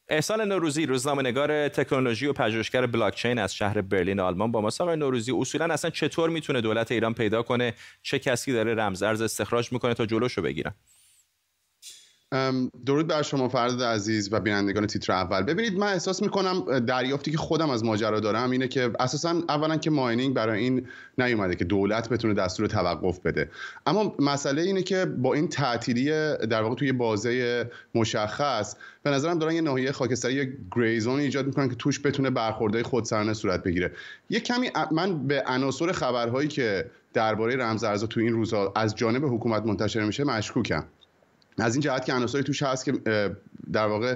احسان 0.09 0.41
نوروزی 0.41 0.87
روزنامه 0.87 1.23
نگار 1.23 1.69
تکنولوژی 1.69 2.27
و 2.27 2.33
پژوهشگر 2.33 2.87
بلاکچین 2.87 3.39
از 3.39 3.55
شهر 3.55 3.81
برلین 3.81 4.21
آلمان 4.21 4.53
با 4.53 4.61
ما 4.61 4.71
آقای 4.81 4.97
نوروزی 4.97 5.33
اصولا 5.33 5.75
اصلا 5.75 5.91
چطور 5.91 6.31
می‌تونه 6.31 6.61
دولت 6.61 6.93
ایران 6.93 7.15
پیدا 7.15 7.43
کنه؟ 7.43 7.75
چه 8.03 8.19
کسی 8.19 8.53
داره 8.53 8.75
رمز 8.75 9.03
ارز 9.03 9.23
استخراج 9.23 9.73
می‌کنه 9.73 9.95
تا 9.95 10.07
جلوشو 10.07 10.43
بگیرن 10.43 10.75
درود 12.87 13.07
بر 13.07 13.23
شما 13.23 13.49
فرد 13.49 13.83
عزیز 13.83 14.33
و 14.33 14.41
بینندگان 14.41 14.87
تیتر 14.87 15.13
اول. 15.13 15.43
ببینید 15.43 15.79
من 15.79 15.87
احساس 15.87 16.23
می‌کنم 16.23 16.79
دریافتی 16.79 17.31
که 17.31 17.37
خودم 17.37 17.71
از 17.71 17.85
ماجرا 17.85 18.21
دارم 18.21 18.51
اینه 18.51 18.69
که 18.69 18.91
اساسا 19.01 19.43
اولا 19.49 19.77
که 19.77 19.91
ماینینگ 19.91 20.35
برای 20.35 20.61
این 20.61 20.87
نیومده 21.19 21.55
که 21.55 21.65
دولت 21.65 22.09
بتونه 22.09 22.35
دستور 22.35 22.67
توقف 22.67 23.19
بده. 23.19 23.51
اما 23.87 24.15
مسئله 24.19 24.63
اینه 24.63 24.83
که 24.83 25.05
با 25.05 25.35
این 25.35 25.49
تعطیلی 25.49 26.11
در 26.51 26.63
واقع 26.63 26.75
توی 26.75 26.93
بازه 26.93 27.71
مشخص 27.95 28.77
به 29.03 29.11
نظرم 29.11 29.39
دارن 29.39 29.55
یه 29.55 29.61
ناحیه 29.61 29.93
خاکستری 29.93 30.53
گریزون 30.77 31.21
ایجاد 31.21 31.47
می‌کنن 31.47 31.69
که 31.69 31.75
توش 31.75 32.01
بتونه 32.01 32.31
برخورده 32.31 32.83
خودسرانه 32.83 33.35
صورت 33.35 33.63
بگیره. 33.63 33.93
یه 34.31 34.41
کمی 34.41 34.71
من 34.93 35.27
به 35.27 35.45
عناصر 35.47 35.93
خبرهایی 35.93 36.49
که 36.49 36.91
درباره 37.13 37.57
رمز 37.57 37.85
ارزها 37.85 38.07
تو 38.07 38.21
این 38.21 38.33
روزها 38.33 38.73
از 38.77 38.95
جانب 38.95 39.35
حکومت 39.35 39.67
منتشر 39.67 40.05
میشه 40.05 40.25
مشکوکم. 40.25 40.85
از 41.59 41.75
این 41.75 41.81
جهت 41.81 42.05
که 42.05 42.13
عناصری 42.13 42.43
توش 42.43 42.63
هست 42.63 42.85
که 42.85 42.93
در 43.73 43.87
واقع 43.87 44.15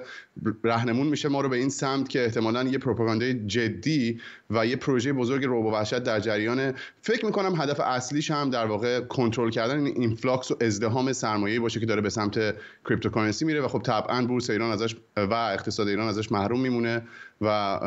رهنمون 0.64 1.06
میشه 1.06 1.28
ما 1.28 1.40
رو 1.40 1.48
به 1.48 1.56
این 1.56 1.68
سمت 1.68 2.08
که 2.08 2.24
احتمالا 2.24 2.62
یه 2.62 2.78
پروپاگاندای 2.78 3.34
جدی 3.34 4.20
و 4.50 4.66
یه 4.66 4.76
پروژه 4.76 5.12
بزرگ 5.12 5.44
رعب 5.44 5.65
و 5.65 5.72
وحشت 5.72 5.98
در 5.98 6.20
جریانه 6.20 6.74
فکر 7.02 7.26
می‌کنم 7.26 7.60
هدف 7.60 7.80
اصلیش 7.80 8.30
هم 8.30 8.50
در 8.50 8.66
واقع 8.66 9.00
کنترل 9.00 9.50
کردن 9.50 9.86
این 9.86 10.00
influx 10.00 10.50
و 10.50 10.56
ازدحام 10.60 11.12
سرمایه 11.12 11.60
باشه 11.60 11.80
که 11.80 11.86
داره 11.86 12.00
به 12.00 12.10
سمت 12.10 12.54
cryptocurrency 12.84 13.44
میره 13.44 13.60
و 13.60 13.68
خب 13.68 13.82
طبعا 13.82 14.26
بورس 14.26 14.50
ایران 14.50 14.70
ازش 14.70 14.96
و 15.16 15.34
اقتصاد 15.34 15.88
ایران 15.88 16.08
ازش 16.08 16.32
محروم 16.32 16.60
میمونه 16.60 17.02
و 17.40 17.80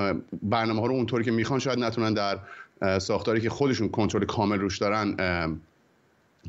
برنامه 0.43 0.81
ها 0.81 0.87
رو 0.87 0.93
اونطوری 0.93 1.23
که 1.23 1.31
می‌خوان 1.31 1.59
شاید 1.59 1.79
نتونن 1.79 2.13
در 2.13 2.39
ساختاری 2.99 3.41
که 3.41 3.49
خودشون 3.49 3.89
کنترل 3.89 4.25
کامل 4.25 4.59
روش 4.59 4.77
دارن 4.77 5.15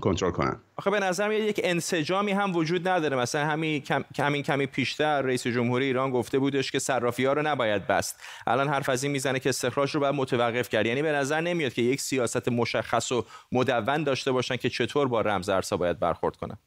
کنترل 0.00 0.30
کنن. 0.30 0.60
آخه 0.76 0.90
به 0.90 1.00
نظر 1.00 1.28
میاد 1.28 1.42
یک 1.42 1.60
انسجامی 1.64 2.32
هم 2.32 2.56
وجود 2.56 2.88
نداره. 2.88 3.16
مثلا 3.16 3.46
همین 3.46 3.80
کم، 3.80 4.04
همین 4.18 4.42
کمی 4.42 4.66
پیشتر 4.66 5.22
رئیس 5.22 5.46
جمهوری 5.46 5.84
ایران 5.84 6.10
گفته 6.10 6.38
بودش 6.38 6.70
که 6.70 6.78
صرافی 6.78 7.24
ها 7.24 7.32
رو 7.32 7.42
نباید 7.42 7.86
بست. 7.86 8.20
الان 8.46 8.68
حرف 8.68 8.88
از 8.88 9.02
این 9.02 9.12
می‌زنه 9.12 9.40
که 9.40 9.48
استخراج 9.48 9.90
رو 9.90 10.00
باید 10.00 10.14
متوقف 10.14 10.68
کرد. 10.68 10.86
یعنی 10.86 11.02
به 11.02 11.12
نظر 11.12 11.40
نمیاد 11.40 11.72
که 11.72 11.82
یک 11.82 12.00
سیاست 12.00 12.48
مشخص 12.48 13.12
و 13.12 13.26
مدون 13.52 14.04
داشته 14.04 14.32
باشن 14.32 14.56
که 14.56 14.70
چطور 14.70 15.08
با 15.08 15.20
رمز 15.20 15.48
ارزها 15.48 15.76
باید 15.76 15.98
برخورد 15.98 16.36
کنن. 16.36 16.58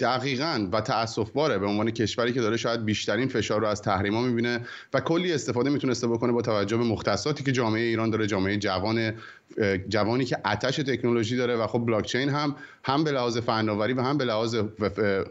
دقیقا 0.00 0.68
و 0.72 0.80
تاسف 0.80 1.30
باره 1.30 1.58
به 1.58 1.66
عنوان 1.66 1.90
کشوری 1.90 2.32
که 2.32 2.40
داره 2.40 2.56
شاید 2.56 2.84
بیشترین 2.84 3.28
فشار 3.28 3.60
رو 3.60 3.66
از 3.66 3.82
تحریما 3.82 4.22
می‌بینه 4.22 4.60
و 4.94 5.00
کلی 5.00 5.32
استفاده 5.32 5.70
می‌تونسته 5.70 6.08
بکنه 6.08 6.32
با 6.32 6.42
توجه 6.42 6.76
به 6.76 6.84
مختصاتی 6.84 7.44
که 7.44 7.52
جامعه 7.52 7.82
ایران 7.82 8.10
داره 8.10 8.26
جامعه 8.26 8.56
جوان 8.56 9.12
جوانی 9.88 10.24
که 10.24 10.38
عطش 10.44 10.76
تکنولوژی 10.76 11.36
داره 11.36 11.56
و 11.56 11.66
خب 11.66 11.86
بلاک 11.86 12.06
چین 12.06 12.28
هم 12.28 12.56
هم 12.84 13.04
به 13.04 13.10
لحاظ 13.10 13.38
فناوری 13.38 13.92
و 13.92 14.02
هم 14.02 14.18
به 14.18 14.24
لحاظ 14.24 14.56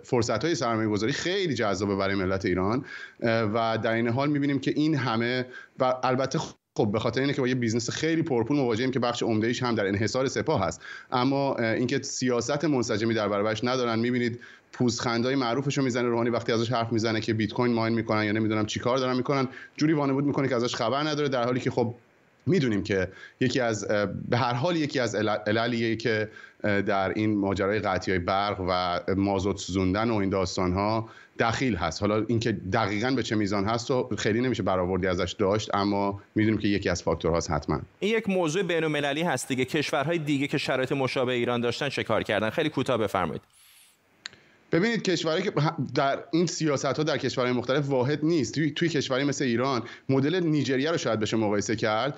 فرصت 0.03 0.45
های 0.45 0.55
سرمایه 0.55 0.89
گذاری 0.89 1.13
خیلی 1.13 1.53
جذابه 1.53 1.95
برای 1.95 2.15
ملت 2.15 2.45
ایران 2.45 2.85
و 3.23 3.77
در 3.83 3.93
این 3.93 4.07
حال 4.07 4.29
می‌بینیم 4.29 4.59
که 4.59 4.71
این 4.75 4.95
همه 4.95 5.45
و 5.79 5.93
البته 6.03 6.39
خب 6.77 6.89
به 6.91 6.99
خاطر 6.99 7.21
اینه 7.21 7.33
که 7.33 7.41
با 7.41 7.47
یه 7.47 7.55
business 7.55 7.89
خیلی 7.89 8.21
پرپول 8.23 8.57
مواجهیم 8.57 8.91
که 8.91 8.99
بخش 8.99 9.23
عمدهش 9.23 9.63
هم 9.63 9.75
در 9.75 9.87
انحصار 9.87 10.27
سپاه 10.27 10.63
هست. 10.63 10.81
اما 11.11 11.55
اینکه 11.55 12.01
سیاست 12.01 12.65
منسجمی 12.65 13.13
در 13.13 13.27
برابرش 13.27 13.63
ندارن 13.63 13.99
می‌بینید 13.99 14.39
پوزخندای 14.73 15.35
معروفشو 15.35 15.81
می‌زنه 15.81 16.07
روحانی 16.07 16.29
وقتی 16.29 16.51
ازش 16.51 16.71
حرف 16.71 16.91
می‌زنه 16.91 17.21
که 17.21 17.33
بیت 17.33 17.53
کوین 17.53 17.73
ماین 17.73 17.93
می‌کنن 17.93 18.23
یا 18.23 18.31
نمی‌دونم 18.31 18.65
چیکار 18.65 18.97
دارن 18.97 19.17
می‌کنن. 19.17 19.47
جوری 19.77 19.93
وانمود 19.93 20.25
می‌کنه 20.25 20.47
که 20.47 20.55
ازش 20.55 20.75
خبر 20.75 21.03
نداره 21.03 21.29
در 21.29 21.43
حالی 21.43 21.59
که 21.59 21.71
خب 21.71 21.95
می‌دونیم 22.45 22.83
که 22.83 23.07
یکی 23.39 23.59
از 23.59 23.87
به 24.29 24.37
هر 24.37 24.53
حال 24.53 24.75
یکی 24.75 24.99
از 24.99 25.15
عللیه 25.15 25.95
که 25.95 26.29
در 26.63 27.09
این 27.09 27.37
ماجرای 27.37 27.79
قطعی 27.79 28.13
های 28.13 28.19
برق 28.19 28.65
و 28.69 28.99
مازوت 29.15 29.57
سوزوندن 29.57 30.09
و 30.09 30.15
این 30.15 30.29
داستان 30.29 30.73
ها 30.73 31.09
دخیل 31.39 31.75
هست. 31.75 32.01
حالا 32.01 32.25
اینکه 32.27 32.51
دقیقا 32.51 33.11
به 33.11 33.23
چه 33.23 33.35
میزان 33.35 33.65
هست 33.65 33.91
و 33.91 34.09
خیلی 34.17 34.41
نمیشه 34.41 34.63
برآوردی 34.63 35.07
ازش 35.07 35.35
داشت 35.39 35.75
اما 35.75 36.21
می‌دونیم 36.35 36.59
که 36.59 36.67
یکی 36.67 36.89
از 36.89 37.03
فاکتورهاست 37.03 37.51
حتما. 37.51 37.79
این 37.99 38.17
یک 38.17 38.29
موضوع 38.29 38.63
بین 38.63 38.83
المللی 38.83 39.21
هست 39.21 39.47
دیگه. 39.47 39.65
کشورهای 39.65 40.17
دیگه 40.17 40.47
که 40.47 40.57
شرایط 40.57 40.91
مشابه 40.91 41.33
ایران 41.33 41.61
داشتن 41.61 41.89
چه 41.89 42.03
کار 42.03 42.23
کردن؟ 42.23 42.49
خیلی 42.49 42.69
کوتاه 42.69 42.97
بفرمایید. 42.97 43.41
ببینید 44.75 45.01
کشوری 45.01 45.41
که 45.41 45.51
در 45.95 46.19
این 46.31 46.45
سیاست 46.45 46.85
ها 46.85 47.03
در 47.03 47.17
کشورهای 47.17 47.53
مختلف 47.53 47.89
واحد 47.89 48.25
نیست. 48.25 48.55
توی, 48.55 48.71
توی 48.71 48.89
کشوری 48.89 49.23
مثل 49.23 49.45
ایران 49.45 49.83
مدل 50.09 50.39
نیجریه 50.39 50.91
رو 50.91 50.97
شاید 50.97 51.19
بشه 51.19 51.37
مقایسه 51.37 51.75
کرد. 51.75 52.17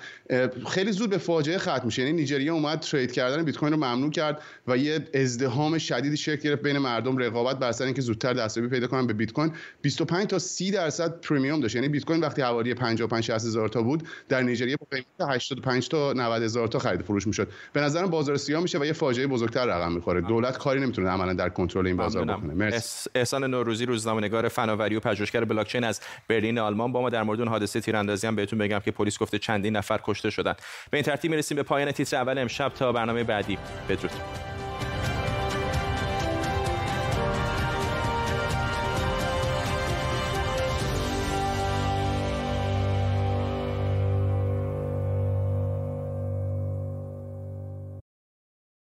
خیلی 0.70 0.92
زود 0.92 1.10
به 1.10 1.18
فاجعه 1.18 1.58
ختم 1.58 1.82
میشه. 1.84 2.02
یعنی 2.02 2.14
نیجریه 2.14 2.52
اومد 2.52 2.80
ترید 2.80 3.12
کردن 3.12 3.42
بیت 3.42 3.56
کوین 3.56 3.72
رو 3.72 3.78
ممنوع 3.78 4.10
کرد 4.10 4.42
و 4.68 4.76
یه 4.76 5.08
ازدهام 5.14 5.78
شدیدی 5.78 6.16
شکل 6.16 6.36
گرفت 6.36 6.62
بین 6.62 6.78
مردم 6.78 7.18
رقابت 7.18 7.58
بر 7.58 7.72
سر 7.72 7.84
اینکه 7.84 8.02
زودتر 8.02 8.32
دستیابی 8.32 8.68
پیدا 8.68 8.86
کنن 8.86 9.06
به 9.06 9.12
بیت 9.12 9.32
کوین. 9.32 9.52
25 9.82 10.26
تا 10.26 10.38
30 10.38 10.70
درصد 10.70 11.20
پریمیوم 11.20 11.60
داشت. 11.60 11.74
یعنی 11.74 11.88
بیت 11.88 12.04
کوین 12.04 12.20
وقتی 12.20 12.42
حوالی 12.42 12.74
55 12.74 13.24
60 13.24 13.46
هزار 13.46 13.68
تا 13.68 13.82
بود 13.82 14.08
در 14.28 14.42
نیجریه 14.42 14.76
با 14.76 14.86
قیمت 14.90 15.30
85 15.30 15.88
تا 15.88 16.12
90 16.12 16.42
هزار 16.42 16.68
تا 16.68 16.78
خرید 16.78 17.02
فروش 17.02 17.26
می‌شد. 17.26 17.48
به 17.72 17.80
نظرم 17.80 18.06
بازار 18.06 18.36
سیاه 18.36 18.62
میشه 18.62 18.78
و 18.78 18.84
یه 18.84 18.92
فاجعه 18.92 19.26
بزرگتر 19.26 19.66
رقم 19.66 19.92
می‌خوره. 19.92 20.20
دولت 20.20 20.58
کاری 20.58 20.80
نمی‌تونه 20.80 21.08
عملا 21.08 21.32
در 21.32 21.48
کنترل 21.48 21.86
این 21.86 21.96
بازار 21.96 22.24
بکنه. 22.24 22.47
مرسی. 22.54 23.10
احسان 23.14 23.44
نوروزی 23.44 23.86
روزنامه‌نگار 23.86 24.48
فناوری 24.48 24.96
و 24.96 25.00
پژوهشگر 25.00 25.44
بلاکچین 25.44 25.84
از 25.84 26.00
برلین 26.28 26.58
آلمان. 26.58 26.92
با 26.92 27.00
ما 27.00 27.10
در 27.10 27.22
مورد 27.22 27.40
اون 27.40 27.48
حادثه 27.48 27.80
تیراندازی 27.80 28.26
هم 28.26 28.36
بهتون 28.36 28.58
بگم 28.58 28.78
که 28.78 28.90
پلیس 28.90 29.18
گفته 29.18 29.38
چندین 29.38 29.76
نفر 29.76 30.00
کشته 30.04 30.30
شدن. 30.30 30.54
به 30.90 30.96
این 30.96 31.04
ترتیب 31.04 31.30
می‌رسیم 31.30 31.56
به 31.56 31.62
پایان 31.62 31.92
تیتر 31.92 32.16
اول 32.16 32.38
امشب. 32.38 32.72
تا 32.74 32.92
برنامه 32.92 33.24
بعدی. 33.24 33.58
بدرود. 33.88 34.57